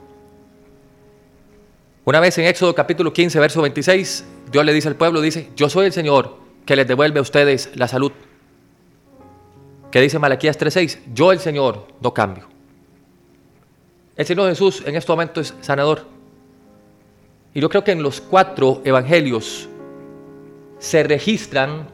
Una 2.07 2.21
vez 2.21 2.39
en 2.39 2.47
Éxodo 2.47 2.75
capítulo 2.75 3.13
15, 3.13 3.39
verso 3.39 3.61
26, 3.61 4.25
Dios 4.51 4.65
le 4.65 4.73
dice 4.73 4.89
al 4.89 4.97
pueblo, 4.97 5.21
dice, 5.21 5.51
yo 5.57 5.69
soy 5.69 5.85
el 5.85 5.93
Señor 5.93 6.39
que 6.65 6.75
les 6.75 6.89
devuelve 6.89 7.19
a 7.19 7.23
ustedes 7.23 7.69
la 7.75 7.87
salud. 7.87 8.13
Que 9.91 10.01
dice 10.01 10.19
Malaquías 10.19 10.59
3:6, 10.59 10.99
yo 11.13 11.33
el 11.33 11.41
Señor 11.41 11.89
no 12.01 12.15
cambio. 12.15 12.49
El 14.17 14.27
Señor 14.27 14.49
Jesús 14.51 14.83
en 14.87 14.97
este 14.97 15.11
momento 15.11 15.41
es 15.41 15.55
sanador. 15.61 16.07
Y 17.55 17.61
yo 17.61 17.69
creo 17.69 17.83
que 17.83 17.93
en 17.93 18.03
los 18.03 18.21
cuatro 18.21 18.83
evangelios 18.85 19.69
se 20.79 21.03
registran 21.03 21.89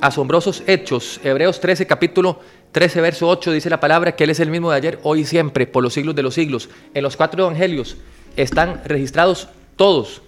asombrosos 0.00 0.62
hechos. 0.66 1.20
Hebreos 1.24 1.60
13, 1.60 1.86
capítulo 1.86 2.40
13, 2.72 3.00
verso 3.00 3.28
8 3.28 3.52
dice 3.52 3.70
la 3.70 3.80
palabra 3.80 4.14
que 4.14 4.24
Él 4.24 4.30
es 4.30 4.40
el 4.40 4.50
mismo 4.50 4.70
de 4.70 4.76
ayer, 4.76 4.98
hoy 5.02 5.20
y 5.20 5.24
siempre, 5.24 5.66
por 5.66 5.82
los 5.82 5.94
siglos 5.94 6.14
de 6.14 6.22
los 6.22 6.34
siglos. 6.34 6.68
En 6.92 7.02
los 7.02 7.16
cuatro 7.16 7.44
evangelios 7.44 7.96
están 8.36 8.82
registrados 8.84 9.48
todos 9.76 10.22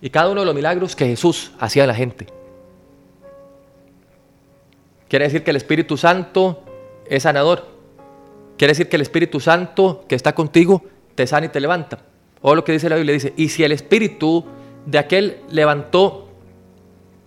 y 0.00 0.10
cada 0.10 0.30
uno 0.30 0.40
de 0.40 0.46
los 0.46 0.54
milagros 0.54 0.94
que 0.94 1.06
Jesús 1.06 1.52
hacía 1.58 1.84
a 1.84 1.86
la 1.86 1.94
gente. 1.94 2.26
Quiere 5.08 5.26
decir 5.26 5.44
que 5.44 5.50
el 5.50 5.56
Espíritu 5.56 5.96
Santo 5.96 6.62
es 7.08 7.22
sanador. 7.22 7.66
Quiere 8.56 8.72
decir 8.72 8.88
que 8.88 8.96
el 8.96 9.02
Espíritu 9.02 9.40
Santo 9.40 10.04
que 10.08 10.14
está 10.14 10.34
contigo 10.34 10.82
te 11.14 11.26
sana 11.26 11.46
y 11.46 11.48
te 11.50 11.60
levanta. 11.60 12.00
O 12.42 12.54
lo 12.54 12.64
que 12.64 12.72
dice 12.72 12.88
la 12.88 12.96
Biblia 12.96 13.14
dice, 13.14 13.32
y 13.36 13.48
si 13.48 13.64
el 13.64 13.72
Espíritu 13.72 14.44
de 14.84 14.98
aquel 14.98 15.38
levantó 15.50 16.28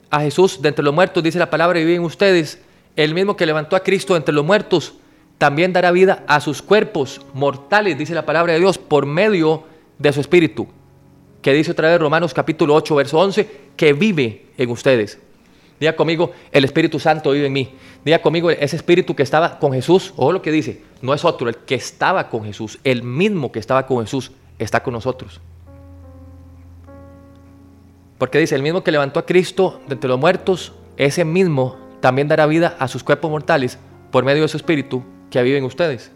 a 0.09 0.21
Jesús 0.21 0.61
de 0.61 0.69
entre 0.69 0.83
los 0.83 0.93
muertos, 0.93 1.23
dice 1.23 1.39
la 1.39 1.49
palabra, 1.49 1.79
y 1.79 1.85
viven 1.85 2.03
ustedes, 2.03 2.61
el 2.95 3.13
mismo 3.13 3.35
que 3.35 3.45
levantó 3.45 3.75
a 3.75 3.83
Cristo 3.83 4.15
entre 4.15 4.33
los 4.33 4.45
muertos, 4.45 4.95
también 5.37 5.71
dará 5.71 5.91
vida 5.91 6.23
a 6.27 6.41
sus 6.41 6.61
cuerpos 6.61 7.21
mortales, 7.33 7.97
dice 7.97 8.13
la 8.13 8.25
palabra 8.25 8.53
de 8.53 8.59
Dios, 8.59 8.77
por 8.77 9.05
medio 9.05 9.63
de 9.97 10.11
su 10.13 10.19
Espíritu. 10.19 10.67
Que 11.41 11.53
dice 11.53 11.71
otra 11.71 11.89
vez 11.89 11.99
Romanos 11.99 12.33
capítulo 12.33 12.75
8, 12.75 12.95
verso 12.95 13.19
11, 13.19 13.49
que 13.77 13.93
vive 13.93 14.47
en 14.57 14.69
ustedes. 14.69 15.19
Diga 15.79 15.95
conmigo, 15.95 16.31
el 16.51 16.65
Espíritu 16.65 16.99
Santo 16.99 17.31
vive 17.31 17.47
en 17.47 17.53
mí. 17.53 17.73
Diga 18.03 18.21
conmigo, 18.21 18.49
ese 18.51 18.75
Espíritu 18.75 19.15
que 19.15 19.23
estaba 19.23 19.59
con 19.59 19.71
Jesús, 19.71 20.13
o 20.17 20.31
lo 20.31 20.41
que 20.41 20.51
dice, 20.51 20.81
no 21.01 21.13
es 21.13 21.23
otro, 21.23 21.47
el 21.47 21.55
que 21.55 21.75
estaba 21.75 22.29
con 22.29 22.43
Jesús, 22.43 22.79
el 22.83 23.03
mismo 23.03 23.51
que 23.51 23.59
estaba 23.59 23.85
con 23.85 24.01
Jesús, 24.01 24.31
está 24.57 24.83
con 24.83 24.93
nosotros. 24.93 25.39
Porque 28.17 28.39
dice, 28.39 28.55
el 28.55 28.61
mismo 28.61 28.83
que 28.83 28.91
levantó 28.91 29.21
a 29.21 29.25
Cristo 29.25 29.79
de 29.87 29.93
entre 29.93 30.09
los 30.09 30.19
muertos, 30.19 30.73
ese 30.97 31.23
mismo 31.23 31.77
también 32.01 32.27
dará 32.27 32.45
vida 32.45 32.75
a 32.77 32.89
sus 32.89 33.03
cuerpos 33.03 33.31
mortales 33.31 33.77
por 34.11 34.25
medio 34.25 34.41
de 34.41 34.49
su 34.49 34.57
espíritu 34.57 35.03
que 35.29 35.41
vive 35.41 35.57
en 35.57 35.63
ustedes. 35.63 36.11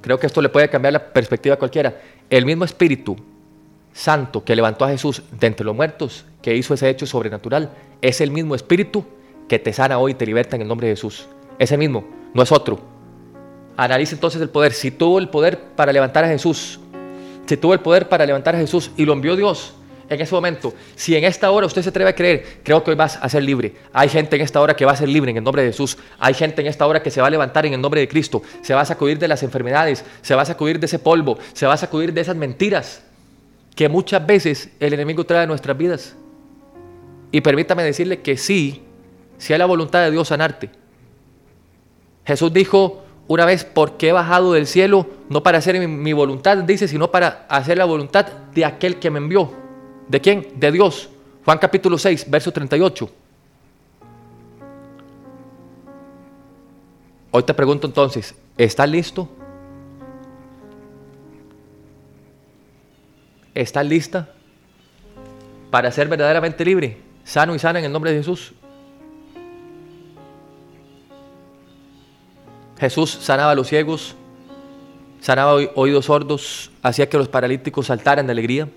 Creo 0.00 0.18
que 0.18 0.26
esto 0.26 0.40
le 0.40 0.48
puede 0.48 0.70
cambiar 0.70 0.94
la 0.94 1.12
perspectiva 1.12 1.54
a 1.54 1.58
cualquiera. 1.58 2.00
El 2.30 2.46
mismo 2.46 2.64
espíritu 2.64 3.16
santo 3.92 4.44
que 4.44 4.56
levantó 4.56 4.84
a 4.84 4.90
Jesús 4.90 5.22
de 5.30 5.46
entre 5.46 5.64
los 5.64 5.76
muertos, 5.76 6.24
que 6.40 6.54
hizo 6.54 6.74
ese 6.74 6.88
hecho 6.88 7.06
sobrenatural, 7.06 7.70
es 8.00 8.20
el 8.20 8.30
mismo 8.30 8.54
espíritu 8.54 9.04
que 9.48 9.58
te 9.58 9.72
sana 9.72 9.98
hoy 9.98 10.12
y 10.12 10.14
te 10.14 10.26
liberta 10.26 10.56
en 10.56 10.62
el 10.62 10.68
nombre 10.68 10.88
de 10.88 10.94
Jesús. 10.94 11.26
Ese 11.58 11.76
mismo, 11.76 12.04
no 12.34 12.42
es 12.42 12.52
otro. 12.52 12.80
Analice 13.76 14.14
entonces 14.14 14.40
el 14.40 14.48
poder. 14.48 14.72
Si 14.72 14.90
tuvo 14.90 15.18
el 15.18 15.28
poder 15.28 15.58
para 15.76 15.92
levantar 15.92 16.24
a 16.24 16.28
Jesús, 16.28 16.80
si 17.46 17.56
tuvo 17.56 17.74
el 17.74 17.80
poder 17.80 18.08
para 18.08 18.26
levantar 18.26 18.54
a 18.54 18.58
Jesús 18.58 18.90
y 18.96 19.04
lo 19.04 19.12
envió 19.12 19.36
Dios, 19.36 19.74
en 20.08 20.20
ese 20.20 20.34
momento, 20.34 20.74
si 20.94 21.16
en 21.16 21.24
esta 21.24 21.50
hora 21.50 21.66
usted 21.66 21.80
se 21.80 21.88
atreve 21.88 22.10
a 22.10 22.14
creer, 22.14 22.60
creo 22.62 22.84
que 22.84 22.90
hoy 22.90 22.96
vas 22.96 23.18
a 23.20 23.28
ser 23.28 23.42
libre. 23.42 23.74
Hay 23.94 24.10
gente 24.10 24.36
en 24.36 24.42
esta 24.42 24.60
hora 24.60 24.76
que 24.76 24.84
va 24.84 24.92
a 24.92 24.96
ser 24.96 25.08
libre 25.08 25.30
en 25.30 25.38
el 25.38 25.44
nombre 25.44 25.62
de 25.62 25.68
Jesús. 25.68 25.96
Hay 26.18 26.34
gente 26.34 26.60
en 26.60 26.66
esta 26.66 26.86
hora 26.86 27.02
que 27.02 27.10
se 27.10 27.20
va 27.22 27.28
a 27.28 27.30
levantar 27.30 27.64
en 27.64 27.72
el 27.72 27.80
nombre 27.80 28.00
de 28.00 28.08
Cristo. 28.08 28.42
Se 28.60 28.74
va 28.74 28.82
a 28.82 28.84
sacudir 28.84 29.18
de 29.18 29.28
las 29.28 29.42
enfermedades, 29.42 30.04
se 30.20 30.34
va 30.34 30.42
a 30.42 30.44
sacudir 30.44 30.78
de 30.78 30.86
ese 30.86 30.98
polvo, 30.98 31.38
se 31.54 31.66
va 31.66 31.74
a 31.74 31.78
sacudir 31.78 32.12
de 32.12 32.20
esas 32.20 32.36
mentiras 32.36 33.02
que 33.74 33.88
muchas 33.88 34.24
veces 34.26 34.70
el 34.80 34.92
enemigo 34.92 35.24
trae 35.24 35.44
a 35.44 35.46
nuestras 35.46 35.76
vidas. 35.76 36.16
Y 37.30 37.40
permítame 37.40 37.82
decirle 37.82 38.20
que 38.20 38.36
sí, 38.36 38.82
si 39.38 39.52
hay 39.52 39.58
la 39.58 39.66
voluntad 39.66 40.02
de 40.02 40.10
Dios 40.10 40.28
sanarte. 40.28 40.70
Jesús 42.24 42.52
dijo 42.52 43.02
una 43.28 43.46
vez, 43.46 43.64
porque 43.64 44.08
he 44.08 44.12
bajado 44.12 44.52
del 44.52 44.66
cielo, 44.66 45.06
no 45.28 45.42
para 45.42 45.58
hacer 45.58 45.88
mi 45.88 46.12
voluntad, 46.12 46.58
dice, 46.58 46.86
sino 46.86 47.10
para 47.10 47.46
hacer 47.48 47.78
la 47.78 47.84
voluntad 47.84 48.26
de 48.54 48.64
aquel 48.64 48.98
que 48.98 49.10
me 49.10 49.18
envió. 49.18 49.50
¿De 50.08 50.20
quién? 50.20 50.48
De 50.56 50.70
Dios. 50.70 51.08
Juan 51.44 51.58
capítulo 51.58 51.96
6, 51.96 52.28
verso 52.28 52.52
38. 52.52 53.10
Hoy 57.30 57.42
te 57.44 57.54
pregunto 57.54 57.86
entonces, 57.86 58.34
¿estás 58.58 58.90
listo? 58.90 59.28
¿Estás 63.54 63.86
lista 63.86 64.30
para 65.70 65.90
ser 65.90 66.08
verdaderamente 66.08 66.64
libre, 66.64 66.98
sano 67.24 67.54
y 67.54 67.58
sana 67.58 67.78
en 67.78 67.84
el 67.84 67.92
nombre 67.92 68.10
de 68.10 68.18
Jesús? 68.18 68.52
Jesús 72.78 73.10
sanaba 73.10 73.52
a 73.52 73.54
los 73.54 73.68
ciegos, 73.68 74.16
sanaba 75.20 75.54
oídos 75.74 76.06
sordos, 76.06 76.70
hacía 76.82 77.08
que 77.08 77.18
los 77.18 77.28
paralíticos 77.28 77.86
saltaran 77.86 78.26
de 78.26 78.32
alegría, 78.32 78.68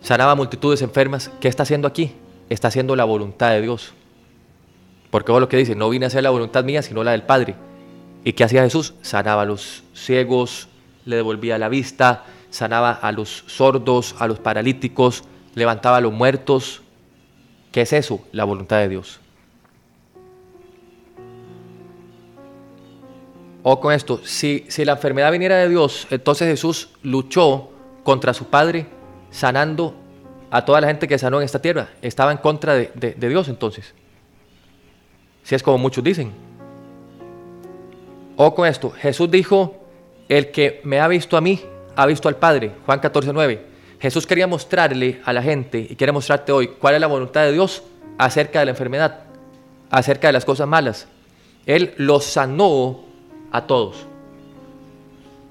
sanaba 0.00 0.34
multitudes 0.34 0.82
enfermas. 0.82 1.30
¿Qué 1.40 1.48
está 1.48 1.64
haciendo 1.64 1.88
aquí? 1.88 2.12
Está 2.48 2.68
haciendo 2.68 2.96
la 2.96 3.04
voluntad 3.04 3.50
de 3.50 3.60
Dios. 3.60 3.92
Porque 5.10 5.32
vos 5.32 5.40
lo 5.40 5.48
que 5.48 5.56
dice, 5.56 5.74
no 5.74 5.90
vine 5.90 6.06
a 6.06 6.08
hacer 6.08 6.22
la 6.22 6.30
voluntad 6.30 6.64
mía, 6.64 6.80
sino 6.82 7.02
la 7.02 7.10
del 7.10 7.24
Padre. 7.24 7.56
¿Y 8.24 8.34
qué 8.34 8.44
hacía 8.44 8.62
Jesús? 8.62 8.94
Sanaba 9.02 9.42
a 9.42 9.46
los 9.46 9.82
ciegos, 9.92 10.68
le 11.04 11.16
devolvía 11.16 11.58
la 11.58 11.68
vista, 11.68 12.24
sanaba 12.50 12.92
a 12.92 13.12
los 13.12 13.44
sordos, 13.46 14.14
a 14.18 14.26
los 14.26 14.38
paralíticos, 14.38 15.24
levantaba 15.54 15.98
a 15.98 16.00
los 16.00 16.12
muertos. 16.12 16.82
¿Qué 17.72 17.82
es 17.82 17.92
eso? 17.92 18.20
La 18.32 18.44
voluntad 18.44 18.78
de 18.78 18.88
Dios. 18.88 19.20
O 23.62 23.80
con 23.80 23.92
esto, 23.92 24.20
si, 24.24 24.64
si 24.68 24.84
la 24.84 24.92
enfermedad 24.92 25.30
viniera 25.30 25.56
de 25.56 25.68
Dios, 25.68 26.06
entonces 26.10 26.48
Jesús 26.48 26.90
luchó 27.02 27.70
contra 28.02 28.32
su 28.32 28.46
Padre, 28.46 28.86
sanando 29.30 29.94
a 30.50 30.64
toda 30.64 30.80
la 30.80 30.86
gente 30.88 31.06
que 31.06 31.18
sanó 31.18 31.38
en 31.38 31.44
esta 31.44 31.60
tierra. 31.60 31.90
Estaba 32.02 32.32
en 32.32 32.38
contra 32.38 32.74
de, 32.74 32.90
de 32.94 33.28
Dios 33.28 33.48
entonces. 33.48 33.94
Si 35.42 35.54
es 35.54 35.62
como 35.62 35.78
muchos 35.78 36.02
dicen. 36.02 36.32
O 38.36 38.54
con 38.54 38.66
esto, 38.66 38.90
Jesús 38.90 39.30
dijo, 39.30 39.84
el 40.28 40.50
que 40.50 40.80
me 40.84 41.00
ha 41.00 41.08
visto 41.08 41.36
a 41.36 41.40
mí, 41.40 41.60
ha 42.00 42.06
visto 42.06 42.28
al 42.28 42.36
Padre. 42.36 42.72
Juan 42.86 42.98
14, 42.98 43.30
9. 43.30 43.66
Jesús 44.00 44.26
quería 44.26 44.46
mostrarle 44.46 45.20
a 45.22 45.34
la 45.34 45.42
gente 45.42 45.86
y 45.90 45.96
quiere 45.96 46.12
mostrarte 46.12 46.50
hoy 46.50 46.68
cuál 46.68 46.94
es 46.94 47.00
la 47.00 47.06
voluntad 47.06 47.42
de 47.42 47.52
Dios 47.52 47.82
acerca 48.16 48.60
de 48.60 48.64
la 48.64 48.70
enfermedad, 48.70 49.24
acerca 49.90 50.28
de 50.28 50.32
las 50.32 50.46
cosas 50.46 50.66
malas. 50.66 51.06
Él 51.66 51.92
los 51.98 52.24
sanó 52.24 53.00
a 53.52 53.66
todos. 53.66 54.06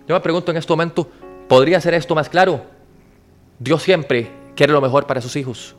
Yo 0.08 0.16
me 0.16 0.22
pregunto 0.22 0.50
en 0.50 0.58
este 0.58 0.74
momento, 0.74 1.08
¿podría 1.48 1.80
ser 1.80 1.94
esto 1.94 2.16
más 2.16 2.30
claro? 2.30 2.64
Dios 3.60 3.84
siempre 3.84 4.32
quiere 4.56 4.74
lo 4.74 4.82
mejor 4.82 5.06
para 5.06 5.22
sus 5.22 5.36
hijos. 5.36 5.76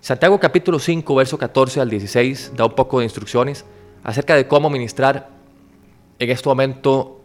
Santiago 0.00 0.40
capítulo 0.40 0.78
5, 0.78 1.14
verso 1.14 1.36
14 1.36 1.82
al 1.82 1.90
16 1.90 2.52
da 2.56 2.64
un 2.64 2.74
poco 2.74 3.00
de 3.00 3.04
instrucciones 3.04 3.66
acerca 4.02 4.34
de 4.34 4.48
cómo 4.48 4.70
ministrar 4.70 5.28
en 6.18 6.30
este 6.30 6.48
momento 6.48 7.17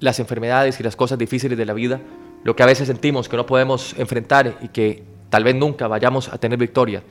las 0.00 0.18
enfermedades 0.18 0.80
y 0.80 0.82
las 0.82 0.96
cosas 0.96 1.18
difíciles 1.18 1.56
de 1.56 1.64
la 1.64 1.74
vida, 1.74 2.00
lo 2.42 2.56
que 2.56 2.62
a 2.62 2.66
veces 2.66 2.88
sentimos 2.88 3.28
que 3.28 3.36
no 3.36 3.46
podemos 3.46 3.94
enfrentar 3.98 4.58
y 4.62 4.68
que 4.68 5.04
tal 5.28 5.44
vez 5.44 5.54
nunca 5.54 5.86
vayamos 5.86 6.28
a 6.28 6.38
tener 6.38 6.58
victoria. 6.58 7.02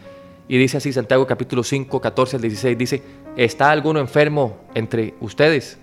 Y 0.48 0.58
dice 0.58 0.78
así 0.78 0.92
Santiago 0.92 1.28
capítulo 1.28 1.64
5, 1.64 2.02
14 2.02 2.38
al 2.38 2.42
16, 2.42 2.78
dice, 2.78 3.04
¿está 3.38 3.70
alguno 3.70 4.00
enfermo 4.00 4.58
entre 4.74 5.14
ustedes? 5.22 5.78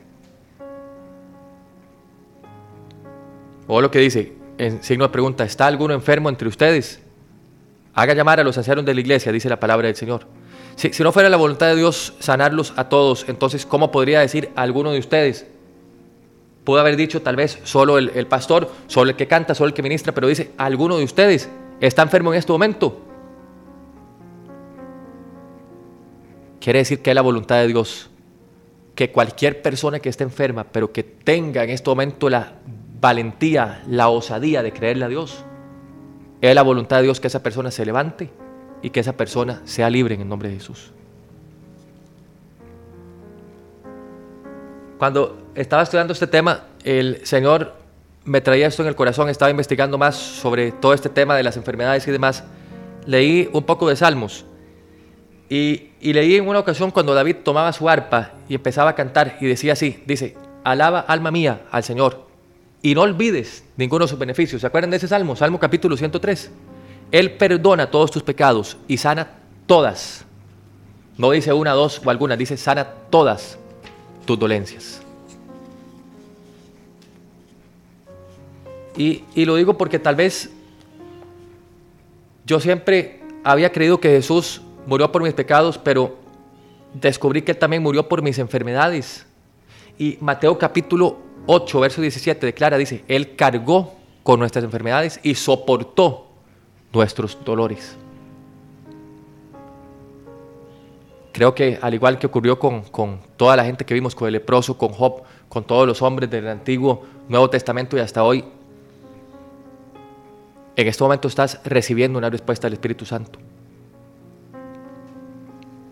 O 3.68 3.80
lo 3.80 3.90
que 3.90 4.00
dice, 4.00 4.32
en 4.58 4.82
signo 4.82 5.04
de 5.04 5.10
pregunta, 5.10 5.44
¿está 5.44 5.66
alguno 5.66 5.94
enfermo 5.94 6.28
entre 6.28 6.48
ustedes? 6.48 7.00
Haga 7.94 8.14
llamar 8.14 8.40
a 8.40 8.44
los 8.44 8.58
ancianos 8.58 8.84
de 8.84 8.94
la 8.94 9.00
iglesia, 9.00 9.32
dice 9.32 9.48
la 9.48 9.60
palabra 9.60 9.86
del 9.86 9.96
Señor. 9.96 10.26
Si, 10.76 10.90
no 11.02 11.12
fuera 11.12 11.28
la 11.28 11.38
voluntad 11.38 11.68
de 11.68 11.76
Dios 11.76 12.14
sanarlos 12.18 12.74
a 12.76 12.88
todos, 12.88 13.24
entonces, 13.28 13.64
¿cómo 13.64 13.90
podría 13.90 14.20
decir 14.20 14.50
alguno 14.54 14.92
de 14.92 14.98
ustedes? 14.98 15.46
Pudo 16.66 16.80
haber 16.80 16.96
dicho 16.96 17.22
tal 17.22 17.36
vez 17.36 17.60
solo 17.62 17.96
el, 17.96 18.10
el 18.16 18.26
pastor, 18.26 18.68
solo 18.88 19.12
el 19.12 19.16
que 19.16 19.28
canta, 19.28 19.54
solo 19.54 19.68
el 19.68 19.74
que 19.74 19.84
ministra, 19.84 20.12
pero 20.12 20.26
dice, 20.26 20.50
alguno 20.58 20.98
de 20.98 21.04
ustedes 21.04 21.48
está 21.80 22.02
enfermo 22.02 22.32
en 22.32 22.40
este 22.40 22.50
momento. 22.50 23.00
Quiere 26.60 26.80
decir 26.80 27.02
que 27.02 27.12
es 27.12 27.14
la 27.14 27.22
voluntad 27.22 27.58
de 27.58 27.68
Dios 27.68 28.10
que 28.96 29.12
cualquier 29.12 29.62
persona 29.62 30.00
que 30.00 30.08
esté 30.08 30.24
enferma, 30.24 30.64
pero 30.64 30.90
que 30.90 31.04
tenga 31.04 31.62
en 31.62 31.70
este 31.70 31.88
momento 31.88 32.28
la 32.28 32.54
valentía, 33.00 33.84
la 33.86 34.08
osadía 34.08 34.64
de 34.64 34.72
creerle 34.72 35.04
a 35.04 35.08
Dios, 35.08 35.44
es 36.40 36.52
la 36.52 36.62
voluntad 36.62 36.96
de 36.96 37.04
Dios 37.04 37.20
que 37.20 37.28
esa 37.28 37.44
persona 37.44 37.70
se 37.70 37.86
levante 37.86 38.30
y 38.82 38.90
que 38.90 38.98
esa 38.98 39.12
persona 39.16 39.62
sea 39.66 39.88
libre 39.88 40.16
en 40.16 40.22
el 40.22 40.28
nombre 40.28 40.48
de 40.48 40.56
Jesús. 40.56 40.92
Cuando 44.98 45.50
estaba 45.54 45.82
estudiando 45.82 46.14
este 46.14 46.26
tema, 46.26 46.64
el 46.82 47.26
Señor 47.26 47.74
me 48.24 48.40
traía 48.40 48.66
esto 48.66 48.82
en 48.82 48.88
el 48.88 48.96
corazón, 48.96 49.28
estaba 49.28 49.50
investigando 49.50 49.98
más 49.98 50.16
sobre 50.16 50.72
todo 50.72 50.94
este 50.94 51.10
tema 51.10 51.36
de 51.36 51.42
las 51.42 51.56
enfermedades 51.56 52.08
y 52.08 52.10
demás. 52.10 52.44
Leí 53.04 53.48
un 53.52 53.64
poco 53.64 53.88
de 53.88 53.96
Salmos 53.96 54.46
y, 55.50 55.90
leí 56.00 56.36
en 56.36 56.48
una 56.48 56.60
ocasión 56.60 56.90
cuando 56.90 57.14
David 57.14 57.36
tomaba 57.44 57.72
su 57.72 57.88
arpa 57.88 58.32
y 58.48 58.54
empezaba 58.54 58.90
a 58.90 58.94
cantar 58.94 59.36
y 59.40 59.46
decía 59.46 59.74
así, 59.74 60.02
dice, 60.06 60.34
alaba 60.64 61.00
alma 61.00 61.30
mía 61.30 61.66
al 61.70 61.84
Señor 61.84 62.26
y 62.80 62.94
no 62.94 63.02
olvides 63.02 63.64
ninguno 63.76 64.06
de 64.06 64.08
sus 64.08 64.18
beneficios. 64.18 64.62
¿Se 64.62 64.66
acuerdan 64.66 64.90
de 64.90 64.96
ese 64.96 65.08
Salmo? 65.08 65.36
Salmo 65.36 65.60
capítulo 65.60 65.96
103. 65.96 66.50
Él 67.12 67.32
perdona 67.32 67.90
todos 67.90 68.10
tus 68.10 68.22
pecados 68.22 68.78
y 68.88 68.96
sana 68.96 69.28
todas. 69.66 70.24
No 71.18 71.30
dice 71.32 71.52
una, 71.52 71.72
dos 71.72 72.00
o 72.02 72.10
alguna, 72.10 72.36
dice 72.36 72.56
sana 72.56 72.86
todas 73.10 73.58
tus 74.26 74.38
dolencias. 74.38 75.00
Y, 78.96 79.24
y, 79.34 79.44
lo 79.44 79.56
digo 79.56 79.76
porque 79.76 79.98
tal 79.98 80.16
vez 80.16 80.50
yo 82.46 82.60
siempre 82.60 83.20
había 83.44 83.70
creído 83.70 84.00
que 84.00 84.08
Jesús 84.08 84.62
murió 84.86 85.12
por 85.12 85.22
mis 85.22 85.34
pecados, 85.34 85.78
pero 85.78 86.16
descubrí 86.94 87.42
que 87.42 87.52
Él 87.52 87.58
también 87.58 87.82
murió 87.82 88.08
por 88.08 88.22
mis 88.22 88.38
enfermedades. 88.38 89.26
Y 89.98 90.16
Mateo 90.20 90.58
capítulo 90.58 91.18
8, 91.46 91.80
verso 91.80 92.00
17 92.00 92.46
declara, 92.46 92.78
dice, 92.78 93.04
Él 93.08 93.36
cargó 93.36 93.94
con 94.22 94.40
nuestras 94.40 94.64
enfermedades 94.64 95.20
y 95.22 95.34
soportó 95.34 96.26
nuestros 96.92 97.38
dolores. 97.44 97.96
Creo 101.36 101.54
que 101.54 101.78
al 101.82 101.92
igual 101.92 102.18
que 102.18 102.26
ocurrió 102.26 102.58
con, 102.58 102.80
con, 102.80 103.20
toda 103.36 103.56
la 103.56 103.64
gente 103.66 103.84
que 103.84 103.92
vimos, 103.92 104.14
con 104.14 104.26
el 104.26 104.32
leproso, 104.32 104.78
con 104.78 104.88
Job, 104.88 105.20
con 105.50 105.64
todos 105.64 105.86
los 105.86 106.00
hombres 106.00 106.30
del 106.30 106.48
Antiguo, 106.48 107.04
Nuevo 107.28 107.50
Testamento 107.50 107.94
y 107.94 108.00
hasta 108.00 108.24
hoy, 108.24 108.42
en 110.76 110.88
este 110.88 111.04
momento 111.04 111.28
estás 111.28 111.60
recibiendo 111.62 112.18
una 112.18 112.30
respuesta 112.30 112.68
del 112.68 112.72
Espíritu 112.72 113.04
Santo. 113.04 113.38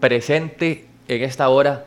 Presente 0.00 0.86
en 1.08 1.22
esta 1.22 1.50
hora 1.50 1.84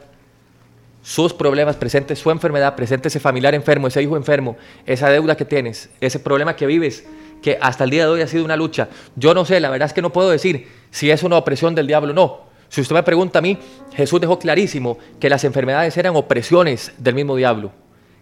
sus 1.02 1.34
problemas, 1.34 1.78
presente 1.78 2.16
su 2.16 2.30
enfermedad, 2.30 2.76
presente 2.76 3.08
ese 3.08 3.20
familiar 3.20 3.56
enfermo, 3.56 3.88
ese 3.88 4.04
hijo 4.04 4.18
enfermo, 4.18 4.56
esa 4.86 5.10
deuda 5.10 5.36
que 5.36 5.46
tienes, 5.46 5.90
ese 6.00 6.20
problema 6.20 6.56
que 6.56 6.68
vives, 6.68 7.08
que 7.42 7.58
hasta 7.60 7.86
el 7.86 7.90
día 7.90 8.06
de 8.06 8.12
hoy 8.12 8.22
ha 8.22 8.28
sido 8.28 8.46
una 8.46 8.56
lucha. 8.56 8.88
Yo 9.16 9.34
no 9.34 9.46
sé, 9.46 9.60
la 9.60 9.72
verdad 9.72 9.88
es 9.88 9.94
que 9.94 10.04
no 10.04 10.14
puedo 10.14 10.30
decir 10.30 10.68
si 10.92 11.10
es 11.10 11.24
una 11.24 11.38
opresión 11.38 11.74
del 11.74 11.88
diablo 11.88 12.12
o 12.12 12.14
no. 12.14 12.47
Si 12.70 12.82
usted 12.82 12.96
me 12.96 13.04
pregunta 13.04 13.40
a 13.40 13.42
mí, 13.42 13.58
Jesús 13.94 14.20
dejó 14.20 14.40
clarísimo 14.40 14.98
que 15.20 15.30
las 15.30 15.44
enfermedades 15.44 15.98
eran 15.98 16.16
opresiones 16.16 16.92
del 16.98 17.16
mismo 17.16 17.36
diablo, 17.36 17.72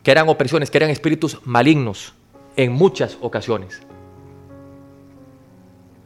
que 0.03 0.11
eran 0.11 0.29
opresiones, 0.29 0.69
que 0.69 0.77
eran 0.77 0.89
espíritus 0.89 1.39
malignos 1.45 2.13
en 2.55 2.71
muchas 2.71 3.17
ocasiones. 3.21 3.81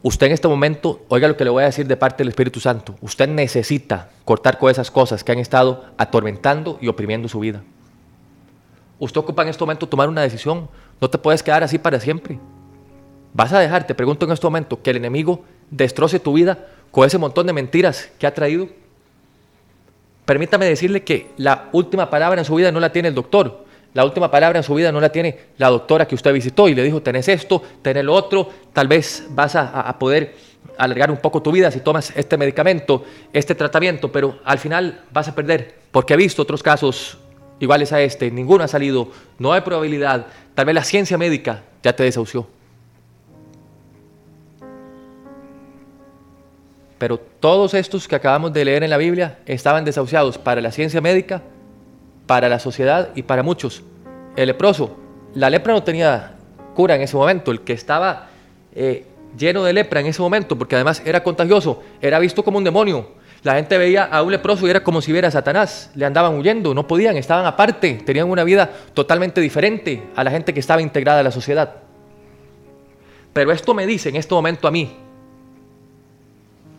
Usted 0.02 0.28
en 0.28 0.32
este 0.32 0.48
momento, 0.48 1.04
oiga 1.08 1.28
lo 1.28 1.36
que 1.36 1.44
le 1.44 1.50
voy 1.50 1.62
a 1.62 1.66
decir 1.66 1.86
de 1.86 1.96
parte 1.96 2.22
del 2.22 2.28
Espíritu 2.28 2.58
Santo, 2.58 2.96
usted 3.02 3.28
necesita 3.28 4.08
cortar 4.24 4.58
con 4.58 4.70
esas 4.70 4.90
cosas 4.90 5.22
que 5.22 5.32
han 5.32 5.38
estado 5.38 5.84
atormentando 5.98 6.78
y 6.80 6.88
oprimiendo 6.88 7.28
su 7.28 7.40
vida. 7.40 7.62
Usted 8.98 9.20
ocupa 9.20 9.42
en 9.42 9.48
este 9.48 9.62
momento 9.62 9.86
tomar 9.86 10.08
una 10.08 10.22
decisión, 10.22 10.68
no 11.00 11.10
te 11.10 11.18
puedes 11.18 11.42
quedar 11.42 11.62
así 11.62 11.78
para 11.78 12.00
siempre. 12.00 12.38
¿Vas 13.34 13.52
a 13.52 13.58
dejar, 13.60 13.86
te 13.86 13.94
pregunto 13.94 14.24
en 14.24 14.32
este 14.32 14.46
momento, 14.46 14.80
que 14.82 14.90
el 14.90 14.96
enemigo 14.96 15.44
destroce 15.70 16.18
tu 16.18 16.32
vida 16.32 16.66
con 16.90 17.06
ese 17.06 17.18
montón 17.18 17.46
de 17.46 17.52
mentiras 17.52 18.10
que 18.18 18.26
ha 18.26 18.34
traído? 18.34 18.68
Permítame 20.24 20.66
decirle 20.66 21.02
que 21.02 21.30
la 21.36 21.68
última 21.72 22.08
palabra 22.10 22.40
en 22.40 22.44
su 22.44 22.54
vida 22.54 22.70
no 22.70 22.80
la 22.80 22.92
tiene 22.92 23.08
el 23.08 23.14
doctor. 23.14 23.64
La 23.94 24.04
última 24.04 24.30
palabra 24.30 24.60
en 24.60 24.62
su 24.62 24.74
vida 24.74 24.92
no 24.92 25.00
la 25.00 25.10
tiene 25.10 25.36
la 25.58 25.68
doctora 25.68 26.06
que 26.06 26.14
usted 26.14 26.32
visitó 26.32 26.68
y 26.68 26.74
le 26.74 26.84
dijo, 26.84 27.02
tenés 27.02 27.26
esto, 27.28 27.62
tenés 27.82 28.04
lo 28.04 28.14
otro, 28.14 28.48
tal 28.72 28.86
vez 28.86 29.26
vas 29.30 29.56
a, 29.56 29.80
a 29.80 29.98
poder 29.98 30.34
alargar 30.78 31.10
un 31.10 31.16
poco 31.16 31.42
tu 31.42 31.50
vida 31.50 31.70
si 31.70 31.80
tomas 31.80 32.12
este 32.16 32.36
medicamento, 32.36 33.04
este 33.32 33.54
tratamiento, 33.54 34.12
pero 34.12 34.38
al 34.44 34.58
final 34.58 35.02
vas 35.10 35.28
a 35.28 35.34
perder, 35.34 35.74
porque 35.90 36.14
he 36.14 36.16
visto 36.16 36.42
otros 36.42 36.62
casos 36.62 37.18
iguales 37.58 37.92
a 37.92 38.00
este, 38.00 38.30
ninguno 38.30 38.64
ha 38.64 38.68
salido, 38.68 39.10
no 39.38 39.52
hay 39.52 39.60
probabilidad, 39.60 40.26
tal 40.54 40.66
vez 40.66 40.74
la 40.74 40.84
ciencia 40.84 41.18
médica 41.18 41.62
ya 41.82 41.94
te 41.94 42.04
desahució. 42.04 42.46
Pero 47.00 47.18
todos 47.18 47.72
estos 47.72 48.06
que 48.06 48.14
acabamos 48.14 48.52
de 48.52 48.62
leer 48.62 48.82
en 48.82 48.90
la 48.90 48.98
Biblia 48.98 49.38
estaban 49.46 49.86
desahuciados 49.86 50.36
para 50.36 50.60
la 50.60 50.70
ciencia 50.70 51.00
médica, 51.00 51.40
para 52.26 52.46
la 52.50 52.58
sociedad 52.58 53.08
y 53.14 53.22
para 53.22 53.42
muchos. 53.42 53.82
El 54.36 54.48
leproso, 54.48 54.98
la 55.34 55.48
lepra 55.48 55.72
no 55.72 55.82
tenía 55.82 56.34
cura 56.74 56.96
en 56.96 57.00
ese 57.00 57.16
momento, 57.16 57.52
el 57.52 57.62
que 57.62 57.72
estaba 57.72 58.28
eh, 58.74 59.06
lleno 59.34 59.64
de 59.64 59.72
lepra 59.72 60.00
en 60.00 60.08
ese 60.08 60.20
momento, 60.20 60.58
porque 60.58 60.74
además 60.74 61.00
era 61.06 61.22
contagioso, 61.22 61.82
era 62.02 62.18
visto 62.18 62.44
como 62.44 62.58
un 62.58 62.64
demonio. 62.64 63.12
La 63.44 63.54
gente 63.54 63.78
veía 63.78 64.04
a 64.04 64.22
un 64.22 64.30
leproso 64.30 64.66
y 64.66 64.70
era 64.70 64.84
como 64.84 65.00
si 65.00 65.10
viera 65.10 65.28
a 65.28 65.30
Satanás, 65.30 65.90
le 65.94 66.04
andaban 66.04 66.34
huyendo, 66.34 66.74
no 66.74 66.86
podían, 66.86 67.16
estaban 67.16 67.46
aparte, 67.46 67.94
tenían 68.04 68.28
una 68.28 68.44
vida 68.44 68.70
totalmente 68.92 69.40
diferente 69.40 70.02
a 70.14 70.22
la 70.22 70.30
gente 70.30 70.52
que 70.52 70.60
estaba 70.60 70.82
integrada 70.82 71.20
a 71.20 71.22
la 71.22 71.30
sociedad. 71.30 71.76
Pero 73.32 73.52
esto 73.52 73.72
me 73.72 73.86
dice 73.86 74.10
en 74.10 74.16
este 74.16 74.34
momento 74.34 74.68
a 74.68 74.70
mí, 74.70 74.94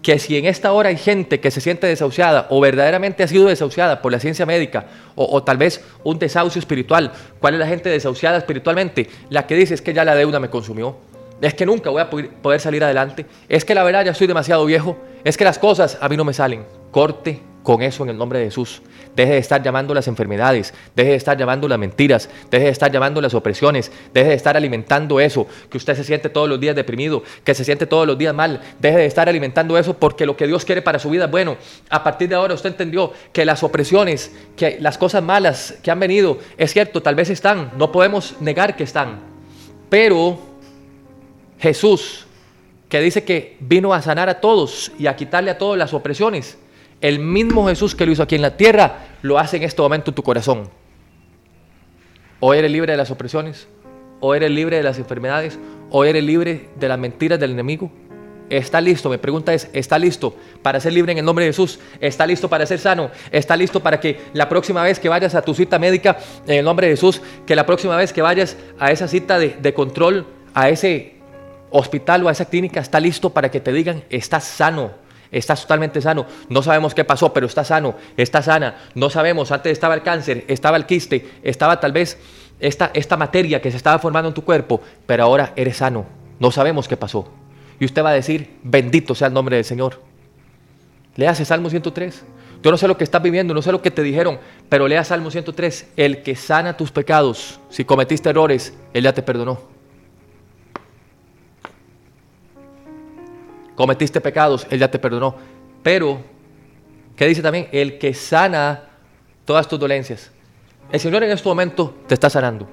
que 0.02 0.18
si 0.20 0.38
en 0.38 0.46
esta 0.46 0.72
hora 0.72 0.90
hay 0.90 0.98
gente 0.98 1.40
que 1.40 1.52
se 1.52 1.62
siente 1.62 1.88
desahuciada 1.88 2.48
o 2.50 2.60
verdaderamente 2.60 3.24
ha 3.24 3.28
sido 3.28 3.48
desahuciada 3.48 4.02
por 4.02 4.12
la 4.12 4.20
ciencia 4.20 4.46
médica 4.46 4.86
o, 5.16 5.44
tal 5.44 5.58
vez 5.58 5.84
un 6.04 6.18
desahucio 6.18 6.60
espiritual, 6.60 7.12
¿cuál 7.40 7.54
es 7.54 7.60
la 7.60 7.68
gente 7.68 7.90
desahuciada 7.90 8.38
espiritualmente? 8.38 9.10
La 9.30 9.46
que 9.46 9.56
dice 9.56 9.74
es 9.74 9.82
que 9.82 9.94
ya 9.94 10.04
la 10.04 10.16
deuda 10.16 10.40
me 10.40 10.50
consumió, 10.50 10.98
es 11.42 11.54
que 11.54 11.66
nunca 11.66 11.90
voy 11.90 12.02
a 12.02 12.10
poder 12.10 12.60
salir 12.60 12.84
adelante, 12.84 13.26
es 13.48 13.66
que 13.66 13.76
la 13.76 13.84
verdad 13.84 14.06
ya 14.06 14.14
soy 14.14 14.28
demasiado 14.28 14.66
viejo, 14.66 14.98
es 15.24 15.38
que 15.38 15.44
las 15.44 15.60
cosas 15.60 15.98
a 16.02 16.10
mí 16.10 16.18
no 16.18 16.24
me 16.24 16.34
salen. 16.34 16.66
Corte 16.92 17.51
con 17.64 17.82
eso 17.82 18.04
en 18.04 18.10
el 18.10 18.18
nombre 18.18 18.40
de 18.40 18.46
Jesús. 18.46 18.82
Deje 19.16 19.34
de 19.34 19.38
estar 19.40 19.62
llamando 19.62 19.94
las 19.94 20.08
enfermedades, 20.08 20.74
deje 20.96 21.12
de 21.12 21.16
estar 21.16 21.38
llamando 21.38 21.68
las 21.68 21.78
mentiras, 21.78 22.30
deje 22.50 22.66
de 22.66 22.72
estar 22.72 22.92
llamando 22.92 23.22
las 23.22 23.34
opresiones, 23.34 23.92
deje 24.14 24.30
de 24.30 24.36
estar 24.36 24.56
alimentando 24.56 25.20
eso, 25.20 25.48
que 25.70 25.78
usted 25.78 25.96
se 25.96 26.04
siente 26.04 26.30
todos 26.30 26.48
los 26.48 26.60
días 26.60 26.76
deprimido, 26.76 27.24
que 27.44 27.54
se 27.54 27.66
siente 27.66 27.86
todos 27.86 28.08
los 28.08 28.18
días 28.18 28.34
mal, 28.34 28.62
deje 28.80 29.00
de 29.00 29.06
estar 29.06 29.28
alimentando 29.28 29.78
eso 29.78 29.98
porque 29.98 30.26
lo 30.26 30.38
que 30.38 30.48
Dios 30.48 30.66
quiere 30.66 30.82
para 30.82 31.00
su 31.00 31.10
vida 31.10 31.26
es 31.26 31.32
bueno. 31.32 31.58
A 31.90 32.04
partir 32.04 32.30
de 32.30 32.36
ahora 32.36 32.54
usted 32.54 32.70
entendió 32.70 33.12
que 33.34 33.46
las 33.46 33.64
opresiones, 33.64 34.32
que 34.56 34.78
las 34.80 34.98
cosas 34.98 35.22
malas 35.22 35.76
que 35.84 35.92
han 35.92 36.00
venido, 36.00 36.40
es 36.58 36.72
cierto, 36.72 37.02
tal 37.02 37.16
vez 37.16 37.30
están, 37.30 37.72
no 37.78 37.92
podemos 37.92 38.36
negar 38.40 38.76
que 38.76 38.84
están, 38.84 39.20
pero 39.90 40.40
Jesús, 41.60 42.26
que 42.90 43.00
dice 43.02 43.24
que 43.24 43.58
vino 43.60 43.94
a 43.94 44.02
sanar 44.02 44.30
a 44.30 44.40
todos 44.40 44.92
y 44.98 45.08
a 45.08 45.16
quitarle 45.16 45.52
a 45.52 45.58
todos 45.58 45.78
las 45.78 45.94
opresiones, 45.94 46.58
el 47.02 47.20
mismo 47.20 47.68
Jesús 47.68 47.96
que 47.96 48.06
lo 48.06 48.12
hizo 48.12 48.24
aquí 48.24 48.36
en 48.36 48.44
la 48.44 48.56
tierra, 48.56 49.00
lo 49.22 49.40
hace 49.40 49.58
en 49.58 49.64
este 49.64 49.82
momento 49.82 50.12
en 50.12 50.16
tu 50.16 50.24
corazón. 50.24 50.70
O 52.40 52.54
eres 52.54 52.72
libre 52.72 52.94
de 52.94 52.98
las 52.98 53.12
opresiones, 53.12 53.68
o 54.20 54.34
eres 54.36 54.52
libre 54.52 54.78
de 54.78 54.84
las 54.84 54.98
enfermedades, 55.00 55.60
o 55.90 56.06
eres 56.06 56.24
libre 56.24 56.70
de 56.80 56.88
las 56.88 56.98
mentiras 56.98 57.40
del 57.40 57.52
enemigo. 57.52 57.92
¿Está 58.50 58.82
listo? 58.82 59.10
Mi 59.10 59.18
pregunta 59.18 59.54
es, 59.54 59.70
¿está 59.72 59.98
listo 59.98 60.36
para 60.62 60.80
ser 60.80 60.92
libre 60.94 61.14
en 61.14 61.18
el 61.18 61.26
nombre 61.26 61.46
de 61.46 61.52
Jesús? 61.52 61.80
¿Está 62.02 62.28
listo 62.28 62.50
para 62.50 62.66
ser 62.66 62.80
sano? 62.80 63.10
¿Está 63.32 63.56
listo 63.56 63.80
para 63.80 64.00
que 64.00 64.20
la 64.34 64.50
próxima 64.50 64.84
vez 64.84 65.00
que 65.00 65.08
vayas 65.08 65.36
a 65.36 65.42
tu 65.42 65.54
cita 65.54 65.80
médica 65.80 66.18
en 66.46 66.58
el 66.58 66.66
nombre 66.66 66.88
de 66.88 66.94
Jesús, 66.94 67.22
que 67.46 67.56
la 67.56 67.66
próxima 67.66 67.96
vez 67.96 68.12
que 68.12 68.22
vayas 68.22 68.58
a 68.78 68.92
esa 68.92 69.08
cita 69.08 69.40
de, 69.40 69.56
de 69.62 69.74
control, 69.74 70.26
a 70.54 70.70
ese 70.70 71.16
hospital 71.70 72.26
o 72.26 72.28
a 72.28 72.34
esa 72.34 72.46
clínica, 72.46 72.82
está 72.82 73.00
listo 73.00 73.30
para 73.30 73.50
que 73.50 73.62
te 73.62 73.72
digan, 73.72 74.04
estás 74.10 74.44
sano? 74.44 75.01
Estás 75.32 75.62
totalmente 75.62 76.02
sano. 76.02 76.26
No 76.50 76.62
sabemos 76.62 76.94
qué 76.94 77.04
pasó, 77.04 77.34
pero 77.34 77.48
está 77.48 77.64
sano, 77.64 77.96
está 78.18 78.42
sana. 78.42 78.76
No 78.96 79.10
sabemos, 79.10 79.52
antes 79.52 79.72
estaba 79.72 79.96
el 79.96 80.04
cáncer, 80.04 80.46
estaba 80.48 80.78
el 80.78 80.86
quiste, 80.86 81.30
estaba 81.44 81.80
tal 81.80 81.92
vez 81.92 82.18
esta, 82.60 82.92
esta 82.94 83.18
materia 83.18 83.62
que 83.62 83.72
se 83.72 83.78
estaba 83.78 84.00
formando 84.00 84.30
en 84.30 84.34
tu 84.34 84.44
cuerpo, 84.44 84.82
pero 85.06 85.24
ahora 85.24 85.54
eres 85.56 85.78
sano. 85.78 86.06
No 86.40 86.52
sabemos 86.52 86.88
qué 86.88 86.98
pasó. 86.98 87.28
Y 87.80 87.86
usted 87.86 88.04
va 88.04 88.10
a 88.10 88.14
decir, 88.14 88.58
bendito 88.64 89.16
sea 89.16 89.28
el 89.28 89.34
nombre 89.34 89.56
del 89.56 89.66
Señor. 89.66 90.02
Lea 91.16 91.34
Salmo 91.36 91.70
103. 91.70 92.24
Yo 92.64 92.72
no 92.72 92.78
sé 92.78 92.88
lo 92.88 92.98
que 92.98 93.04
estás 93.04 93.22
viviendo, 93.22 93.54
no 93.54 93.62
sé 93.62 93.72
lo 93.72 93.82
que 93.82 93.90
te 93.90 94.04
dijeron, 94.04 94.40
pero 94.70 94.88
lea 94.88 95.04
Salmo 95.04 95.32
103. 95.32 95.94
El 95.98 96.22
que 96.22 96.36
sana 96.36 96.78
tus 96.78 96.92
pecados, 96.92 97.60
si 97.70 97.86
cometiste 97.86 98.30
errores, 98.30 98.78
Él 98.94 99.04
ya 99.04 99.14
te 99.14 99.24
perdonó. 99.24 99.81
Cometiste 103.82 104.22
pecados, 104.22 104.68
Él 104.70 104.78
ya 104.80 104.92
te 104.92 105.00
perdonó. 105.00 105.36
Pero, 105.82 106.22
¿qué 107.16 107.26
dice 107.28 107.42
también? 107.42 107.68
El 107.72 107.98
que 107.98 108.14
sana 108.14 108.90
todas 109.44 109.68
tus 109.68 109.80
dolencias. 109.80 110.30
El 110.92 111.00
Señor 111.00 111.24
en 111.24 111.32
este 111.32 111.50
momento 111.50 111.96
te 112.06 112.14
está 112.14 112.30
sanando. 112.30 112.70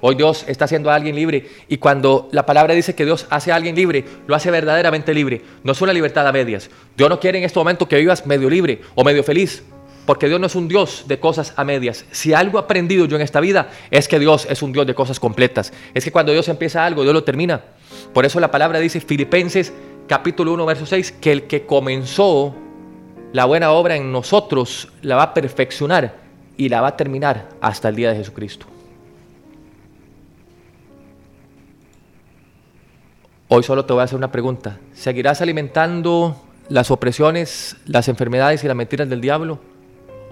Hoy 0.00 0.16
Dios 0.16 0.44
está 0.48 0.64
haciendo 0.64 0.90
a 0.90 0.96
alguien 0.96 1.14
libre 1.14 1.48
y 1.68 1.78
cuando 1.78 2.28
la 2.32 2.44
palabra 2.44 2.74
dice 2.74 2.96
que 2.96 3.04
Dios 3.04 3.28
hace 3.30 3.52
a 3.52 3.54
alguien 3.54 3.76
libre, 3.76 4.04
lo 4.26 4.34
hace 4.34 4.50
verdaderamente 4.50 5.14
libre. 5.14 5.40
No 5.62 5.70
es 5.70 5.80
una 5.80 5.92
libertad 5.92 6.26
a 6.26 6.32
medias. 6.32 6.68
Dios 6.96 7.08
no 7.08 7.20
quiere 7.20 7.38
en 7.38 7.44
este 7.44 7.60
momento 7.60 7.86
que 7.86 7.96
vivas 7.96 8.26
medio 8.26 8.50
libre 8.50 8.82
o 8.96 9.04
medio 9.04 9.22
feliz, 9.22 9.62
porque 10.04 10.26
Dios 10.26 10.40
no 10.40 10.48
es 10.48 10.56
un 10.56 10.66
Dios 10.66 11.04
de 11.06 11.20
cosas 11.20 11.54
a 11.56 11.62
medias. 11.64 12.04
Si 12.10 12.34
algo 12.34 12.58
he 12.58 12.62
aprendido 12.62 13.06
yo 13.06 13.14
en 13.14 13.22
esta 13.22 13.40
vida 13.40 13.70
es 13.92 14.08
que 14.08 14.18
Dios 14.18 14.48
es 14.50 14.62
un 14.62 14.72
Dios 14.72 14.84
de 14.84 14.94
cosas 14.94 15.20
completas. 15.20 15.72
Es 15.94 16.04
que 16.04 16.10
cuando 16.10 16.32
Dios 16.32 16.48
empieza 16.48 16.84
algo, 16.84 17.04
Dios 17.04 17.14
lo 17.14 17.22
termina. 17.22 17.62
Por 18.12 18.26
eso 18.26 18.40
la 18.40 18.50
palabra 18.50 18.80
dice 18.80 19.00
Filipenses 19.00 19.72
capítulo 20.06 20.52
1, 20.52 20.66
verso 20.66 20.86
6, 20.86 21.12
que 21.12 21.32
el 21.32 21.46
que 21.46 21.66
comenzó 21.66 22.54
la 23.32 23.46
buena 23.46 23.72
obra 23.72 23.96
en 23.96 24.12
nosotros 24.12 24.92
la 25.02 25.16
va 25.16 25.22
a 25.24 25.34
perfeccionar 25.34 26.16
y 26.56 26.68
la 26.68 26.80
va 26.80 26.88
a 26.88 26.96
terminar 26.96 27.48
hasta 27.60 27.88
el 27.88 27.96
día 27.96 28.10
de 28.10 28.16
Jesucristo. 28.16 28.66
Hoy 33.48 33.62
solo 33.62 33.84
te 33.84 33.92
voy 33.92 34.00
a 34.00 34.04
hacer 34.04 34.16
una 34.16 34.32
pregunta. 34.32 34.78
¿Seguirás 34.92 35.40
alimentando 35.40 36.36
las 36.68 36.90
opresiones, 36.90 37.76
las 37.86 38.08
enfermedades 38.08 38.64
y 38.64 38.68
las 38.68 38.76
mentiras 38.76 39.08
del 39.08 39.20
diablo? 39.20 39.60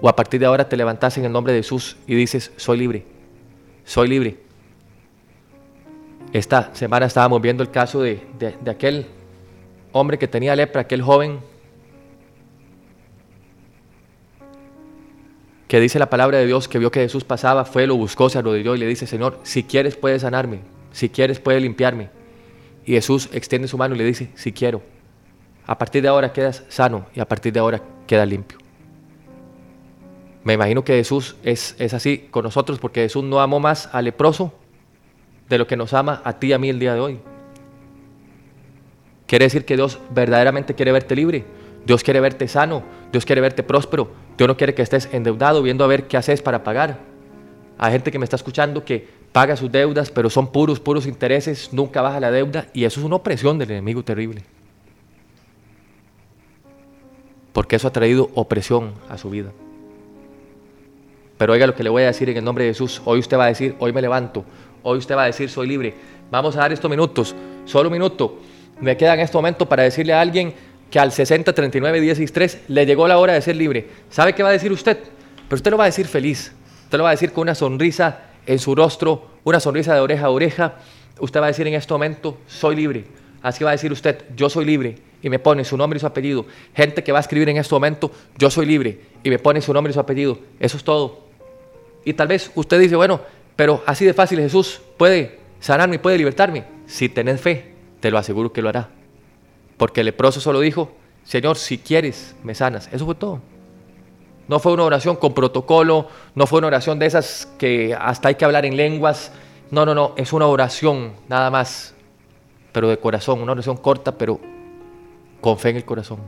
¿O 0.01 0.09
a 0.09 0.15
partir 0.15 0.39
de 0.39 0.45
ahora 0.45 0.67
te 0.67 0.75
levantas 0.75 1.17
en 1.17 1.25
el 1.25 1.31
nombre 1.31 1.53
de 1.53 1.59
Jesús 1.59 1.97
y 2.07 2.15
dices, 2.15 2.51
soy 2.57 2.77
libre, 2.77 3.05
soy 3.85 4.07
libre? 4.07 4.37
Esta 6.33 6.73
semana 6.73 7.05
estábamos 7.05 7.41
viendo 7.41 7.63
el 7.63 7.69
caso 7.69 8.01
de, 8.01 8.21
de 8.39 8.71
aquel 8.71 9.05
hombre 9.93 10.17
que 10.17 10.27
tenía 10.27 10.55
lepra, 10.55 10.81
aquel 10.81 11.01
joven 11.01 11.39
que 15.73 15.79
dice 15.79 15.97
la 15.97 16.09
palabra 16.09 16.37
de 16.37 16.45
Dios 16.45 16.67
que 16.67 16.77
vio 16.77 16.91
que 16.91 16.99
Jesús 16.99 17.23
pasaba, 17.23 17.65
fue, 17.65 17.87
lo 17.87 17.95
buscó, 17.95 18.29
se 18.29 18.37
arrodilló 18.37 18.75
y 18.75 18.77
le 18.77 18.85
dice, 18.85 19.07
Señor, 19.07 19.39
si 19.41 19.63
quieres 19.63 19.95
puedes 19.95 20.21
sanarme, 20.21 20.59
si 20.91 21.09
quieres 21.09 21.39
puedes 21.39 21.63
limpiarme. 21.63 22.09
Y 22.85 22.91
Jesús 22.91 23.27
extiende 23.33 23.67
su 23.67 23.75
mano 23.77 23.95
y 23.95 23.97
le 23.97 24.03
dice, 24.03 24.29
si 24.35 24.51
quiero. 24.51 24.83
A 25.65 25.77
partir 25.77 26.03
de 26.03 26.09
ahora 26.09 26.33
quedas 26.33 26.63
sano 26.69 27.07
y 27.15 27.21
a 27.21 27.27
partir 27.27 27.53
de 27.53 27.59
ahora 27.59 27.81
quedas 28.05 28.27
limpio. 28.27 28.59
Me 30.43 30.53
imagino 30.53 30.83
que 30.83 30.93
Jesús 30.93 31.37
es, 31.43 31.75
es 31.79 31.95
así 31.95 32.27
con 32.29 32.43
nosotros 32.43 32.77
porque 32.77 33.01
Jesús 33.01 33.23
no 33.23 33.39
amó 33.39 33.59
más 33.59 33.89
al 33.93 34.05
leproso 34.05 34.53
de 35.49 35.57
lo 35.57 35.65
que 35.65 35.75
nos 35.75 35.93
ama 35.93 36.21
a 36.23 36.37
ti 36.37 36.47
y 36.47 36.53
a 36.53 36.59
mí 36.59 36.69
el 36.69 36.77
día 36.77 36.93
de 36.93 36.99
hoy. 36.99 37.19
Quiere 39.33 39.45
decir 39.45 39.65
que 39.65 39.75
Dios 39.75 39.97
verdaderamente 40.11 40.75
quiere 40.75 40.91
verte 40.91 41.15
libre. 41.15 41.43
Dios 41.87 42.03
quiere 42.03 42.19
verte 42.19 42.47
sano. 42.47 42.83
Dios 43.11 43.25
quiere 43.25 43.41
verte 43.41 43.63
próspero. 43.63 44.11
Dios 44.37 44.47
no 44.47 44.55
quiere 44.55 44.75
que 44.75 44.83
estés 44.83 45.09
endeudado 45.11 45.63
viendo 45.63 45.83
a 45.83 45.87
ver 45.87 46.05
qué 46.05 46.17
haces 46.17 46.43
para 46.43 46.63
pagar. 46.63 46.99
Hay 47.79 47.93
gente 47.93 48.11
que 48.11 48.19
me 48.19 48.25
está 48.25 48.35
escuchando 48.35 48.85
que 48.85 49.07
paga 49.31 49.55
sus 49.55 49.71
deudas, 49.71 50.11
pero 50.11 50.29
son 50.29 50.51
puros, 50.51 50.79
puros 50.79 51.07
intereses, 51.07 51.73
nunca 51.73 52.03
baja 52.03 52.19
la 52.19 52.29
deuda 52.29 52.67
y 52.73 52.83
eso 52.83 52.99
es 52.99 53.05
una 53.07 53.15
opresión 53.15 53.57
del 53.57 53.71
enemigo 53.71 54.03
terrible. 54.03 54.43
Porque 57.53 57.77
eso 57.77 57.87
ha 57.87 57.91
traído 57.91 58.29
opresión 58.35 58.93
a 59.09 59.17
su 59.17 59.31
vida. 59.31 59.51
Pero 61.39 61.53
oiga 61.53 61.65
lo 61.65 61.73
que 61.73 61.81
le 61.81 61.89
voy 61.89 62.03
a 62.03 62.05
decir 62.05 62.29
en 62.29 62.37
el 62.37 62.43
nombre 62.43 62.65
de 62.65 62.69
Jesús. 62.69 63.01
Hoy 63.03 63.17
usted 63.17 63.35
va 63.35 63.45
a 63.45 63.47
decir, 63.47 63.75
hoy 63.79 63.93
me 63.93 64.01
levanto. 64.03 64.45
Hoy 64.83 64.99
usted 64.99 65.15
va 65.15 65.23
a 65.23 65.25
decir, 65.25 65.49
soy 65.49 65.65
libre. 65.65 65.95
Vamos 66.29 66.55
a 66.55 66.59
dar 66.59 66.71
estos 66.71 66.87
minutos, 66.87 67.33
solo 67.65 67.89
un 67.89 67.93
minuto 67.93 68.37
me 68.79 68.97
queda 68.97 69.13
en 69.13 69.21
este 69.21 69.37
momento 69.37 69.67
para 69.67 69.83
decirle 69.83 70.13
a 70.13 70.21
alguien 70.21 70.53
que 70.89 70.99
al 70.99 71.11
60, 71.11 71.53
39, 71.53 72.01
16, 72.01 72.59
le 72.67 72.85
llegó 72.85 73.07
la 73.07 73.17
hora 73.17 73.33
de 73.33 73.41
ser 73.41 73.55
libre. 73.55 73.87
¿Sabe 74.09 74.33
qué 74.33 74.43
va 74.43 74.49
a 74.49 74.51
decir 74.51 74.71
usted? 74.71 74.97
Pero 75.47 75.55
usted 75.55 75.71
lo 75.71 75.77
va 75.77 75.85
a 75.85 75.87
decir 75.87 76.05
feliz. 76.05 76.51
Usted 76.83 76.97
lo 76.97 77.03
va 77.03 77.09
a 77.09 77.13
decir 77.13 77.31
con 77.31 77.43
una 77.43 77.55
sonrisa 77.55 78.19
en 78.45 78.59
su 78.59 78.75
rostro, 78.75 79.29
una 79.43 79.59
sonrisa 79.59 79.95
de 79.95 80.01
oreja 80.01 80.27
a 80.27 80.29
oreja. 80.29 80.75
Usted 81.19 81.39
va 81.39 81.45
a 81.45 81.47
decir 81.47 81.67
en 81.67 81.73
este 81.73 81.91
momento, 81.93 82.37
soy 82.47 82.75
libre. 82.75 83.05
Así 83.41 83.63
va 83.63 83.71
a 83.71 83.73
decir 83.73 83.91
usted, 83.91 84.23
yo 84.35 84.49
soy 84.49 84.65
libre. 84.65 84.95
Y 85.21 85.29
me 85.29 85.39
pone 85.39 85.63
su 85.63 85.77
nombre 85.77 85.97
y 85.97 85.99
su 85.99 86.05
apellido. 86.05 86.45
Gente 86.75 87.03
que 87.03 87.11
va 87.11 87.19
a 87.19 87.21
escribir 87.21 87.49
en 87.49 87.57
este 87.57 87.73
momento, 87.73 88.11
yo 88.37 88.49
soy 88.49 88.65
libre. 88.65 88.99
Y 89.23 89.29
me 89.29 89.39
pone 89.39 89.61
su 89.61 89.73
nombre 89.73 89.91
y 89.91 89.93
su 89.93 89.99
apellido. 89.99 90.37
Eso 90.59 90.77
es 90.77 90.83
todo. 90.83 91.27
Y 92.05 92.13
tal 92.13 92.27
vez 92.27 92.51
usted 92.55 92.79
dice, 92.79 92.95
bueno, 92.95 93.21
pero 93.55 93.83
así 93.85 94.05
de 94.05 94.13
fácil 94.13 94.39
Jesús 94.39 94.81
puede 94.97 95.39
sanarme 95.59 95.97
puede 95.97 96.17
libertarme. 96.17 96.65
Si 96.85 97.09
tenés 97.09 97.41
fe, 97.41 97.72
te 98.03 98.11
lo 98.11 98.17
aseguro 98.17 98.51
que 98.51 98.61
lo 98.61 98.67
hará. 98.67 98.89
Porque 99.77 100.01
el 100.01 100.07
leproso 100.07 100.41
solo 100.41 100.59
dijo, 100.59 100.91
Señor, 101.23 101.55
si 101.55 101.77
quieres, 101.77 102.35
me 102.43 102.53
sanas. 102.53 102.89
Eso 102.91 103.05
fue 103.05 103.15
todo. 103.15 103.39
No 104.49 104.59
fue 104.59 104.73
una 104.73 104.83
oración 104.83 105.15
con 105.15 105.33
protocolo, 105.33 106.09
no 106.35 106.45
fue 106.45 106.59
una 106.59 106.67
oración 106.67 106.99
de 106.99 107.05
esas 107.05 107.47
que 107.57 107.95
hasta 107.97 108.27
hay 108.27 108.35
que 108.35 108.43
hablar 108.43 108.65
en 108.65 108.75
lenguas. 108.75 109.31
No, 109.71 109.85
no, 109.85 109.95
no, 109.95 110.15
es 110.17 110.33
una 110.33 110.47
oración 110.47 111.13
nada 111.29 111.49
más, 111.49 111.95
pero 112.73 112.89
de 112.89 112.99
corazón, 112.99 113.41
una 113.41 113.53
oración 113.53 113.77
corta, 113.77 114.17
pero 114.17 114.37
con 115.39 115.57
fe 115.57 115.69
en 115.69 115.77
el 115.77 115.85
corazón. 115.85 116.19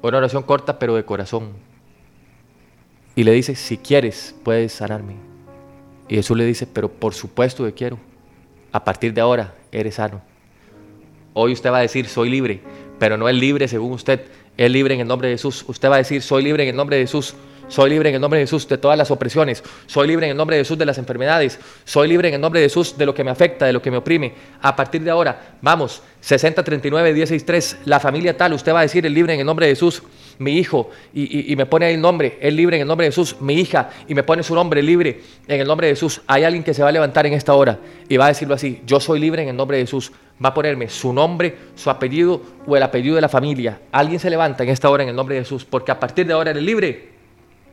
Una 0.00 0.16
oración 0.16 0.42
corta 0.42 0.78
pero 0.78 0.94
de 0.94 1.04
corazón. 1.04 1.50
Y 3.14 3.24
le 3.24 3.32
dice, 3.32 3.56
si 3.56 3.76
quieres, 3.76 4.34
puedes 4.42 4.72
sanarme. 4.72 5.16
Y 6.08 6.14
Jesús 6.14 6.34
le 6.34 6.46
dice, 6.46 6.66
pero 6.66 6.88
por 6.88 7.12
supuesto 7.12 7.62
que 7.66 7.74
quiero. 7.74 7.98
A 8.74 8.82
partir 8.82 9.14
de 9.14 9.20
ahora 9.20 9.54
eres 9.70 9.94
sano. 9.94 10.20
Hoy 11.32 11.52
usted 11.52 11.70
va 11.70 11.78
a 11.78 11.82
decir, 11.82 12.08
soy 12.08 12.28
libre, 12.28 12.60
pero 12.98 13.16
no 13.16 13.28
es 13.28 13.36
libre 13.36 13.68
según 13.68 13.92
usted, 13.92 14.22
es 14.56 14.70
libre 14.70 14.94
en 14.94 15.00
el 15.00 15.08
nombre 15.08 15.28
de 15.28 15.34
Jesús. 15.34 15.64
Usted 15.66 15.88
va 15.88 15.96
a 15.96 15.98
decir, 15.98 16.22
soy 16.22 16.42
libre 16.42 16.62
en 16.62 16.70
el 16.70 16.76
nombre 16.76 16.96
de 16.96 17.02
Jesús. 17.02 17.34
Soy 17.68 17.90
libre 17.90 18.10
en 18.10 18.16
el 18.16 18.20
nombre 18.20 18.38
de 18.38 18.44
Jesús 18.44 18.68
de 18.68 18.76
todas 18.76 18.96
las 18.96 19.10
opresiones. 19.10 19.62
Soy 19.86 20.06
libre 20.06 20.26
en 20.26 20.32
el 20.32 20.36
nombre 20.36 20.56
de 20.56 20.62
Jesús 20.62 20.76
de 20.76 20.84
las 20.84 20.98
enfermedades. 20.98 21.58
Soy 21.84 22.08
libre 22.08 22.28
en 22.28 22.34
el 22.34 22.40
nombre 22.40 22.60
de 22.60 22.66
Jesús 22.66 22.96
de 22.98 23.06
lo 23.06 23.14
que 23.14 23.24
me 23.24 23.30
afecta, 23.30 23.66
de 23.66 23.72
lo 23.72 23.80
que 23.80 23.90
me 23.90 23.96
oprime. 23.96 24.34
A 24.60 24.76
partir 24.76 25.02
de 25.02 25.10
ahora, 25.10 25.56
vamos, 25.62 26.02
60, 26.20 26.62
39, 26.62 27.14
16, 27.14 27.46
3, 27.46 27.78
la 27.86 28.00
familia 28.00 28.36
tal, 28.36 28.52
usted 28.52 28.74
va 28.74 28.80
a 28.80 28.82
decir, 28.82 29.06
el 29.06 29.14
libre 29.14 29.34
en 29.34 29.40
el 29.40 29.46
nombre 29.46 29.66
de 29.66 29.72
Jesús 29.72 30.02
mi 30.38 30.58
hijo, 30.58 30.90
y, 31.12 31.54
me 31.56 31.66
pone 31.66 31.92
el 31.92 32.00
nombre, 32.00 32.38
es 32.40 32.52
libre 32.52 32.76
en 32.76 32.82
el 32.82 32.88
nombre 32.88 33.06
de 33.06 33.12
Jesús, 33.12 33.36
mi 33.40 33.54
hija, 33.54 33.90
y 34.08 34.14
me 34.14 34.22
pone 34.22 34.42
su 34.42 34.54
nombre 34.54 34.82
libre 34.82 35.20
en 35.46 35.60
el 35.60 35.66
nombre 35.66 35.86
de 35.86 35.94
Jesús. 35.94 36.22
Hay 36.26 36.44
alguien 36.44 36.64
que 36.64 36.74
se 36.74 36.82
va 36.82 36.88
a 36.88 36.92
levantar 36.92 37.26
en 37.26 37.34
esta 37.34 37.54
hora 37.54 37.78
y 38.08 38.16
va 38.16 38.26
a 38.26 38.28
decirlo 38.28 38.54
así, 38.54 38.82
yo 38.86 39.00
soy 39.00 39.20
libre 39.20 39.42
en 39.42 39.48
el 39.48 39.56
nombre 39.56 39.76
de 39.76 39.84
Jesús. 39.84 40.12
Va 40.44 40.48
a 40.48 40.54
ponerme 40.54 40.88
su 40.88 41.12
nombre, 41.12 41.56
su 41.76 41.90
apellido 41.90 42.40
o 42.66 42.76
el 42.76 42.82
apellido 42.82 43.14
de 43.14 43.20
la 43.20 43.28
familia. 43.28 43.80
Alguien 43.92 44.18
se 44.18 44.28
en 44.46 44.68
esta 44.68 44.90
hora 44.90 45.02
en 45.02 45.08
el 45.08 45.16
nombre 45.16 45.34
de 45.36 45.42
Jesús, 45.42 45.64
porque 45.64 45.90
a 45.92 45.98
partir 45.98 46.26
de 46.26 46.32
ahora 46.32 46.50
eres 46.50 46.62
libre. 46.62 47.08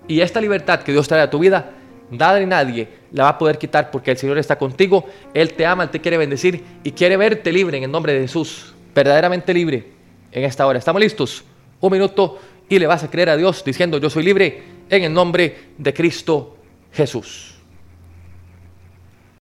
Y 0.07 0.21
esta 0.21 0.41
libertad 0.41 0.81
que 0.81 0.91
Dios 0.91 1.07
trae 1.07 1.21
a 1.21 1.29
tu 1.29 1.39
vida, 1.39 1.71
nada 2.09 2.39
nadie 2.45 2.87
la 3.11 3.23
va 3.23 3.29
a 3.29 3.37
poder 3.37 3.57
quitar 3.57 3.91
porque 3.91 4.11
el 4.11 4.17
Señor 4.17 4.37
está 4.37 4.57
contigo, 4.57 5.05
Él 5.33 5.53
te 5.53 5.65
ama, 5.65 5.83
Él 5.83 5.89
te 5.89 5.99
quiere 5.99 6.17
bendecir 6.17 6.63
y 6.83 6.91
quiere 6.91 7.17
verte 7.17 7.51
libre 7.51 7.77
en 7.77 7.83
el 7.83 7.91
nombre 7.91 8.13
de 8.13 8.21
Jesús, 8.21 8.73
verdaderamente 8.95 9.53
libre 9.53 9.85
en 10.31 10.43
esta 10.43 10.65
hora. 10.65 10.79
¿Estamos 10.79 11.01
listos? 11.01 11.43
Un 11.79 11.91
minuto 11.91 12.39
y 12.69 12.79
le 12.79 12.87
vas 12.87 13.03
a 13.03 13.11
creer 13.11 13.29
a 13.29 13.37
Dios 13.37 13.63
diciendo 13.63 13.97
yo 13.97 14.09
soy 14.09 14.23
libre 14.23 14.63
en 14.89 15.03
el 15.03 15.13
nombre 15.13 15.71
de 15.77 15.93
Cristo 15.93 16.57
Jesús. 16.91 17.50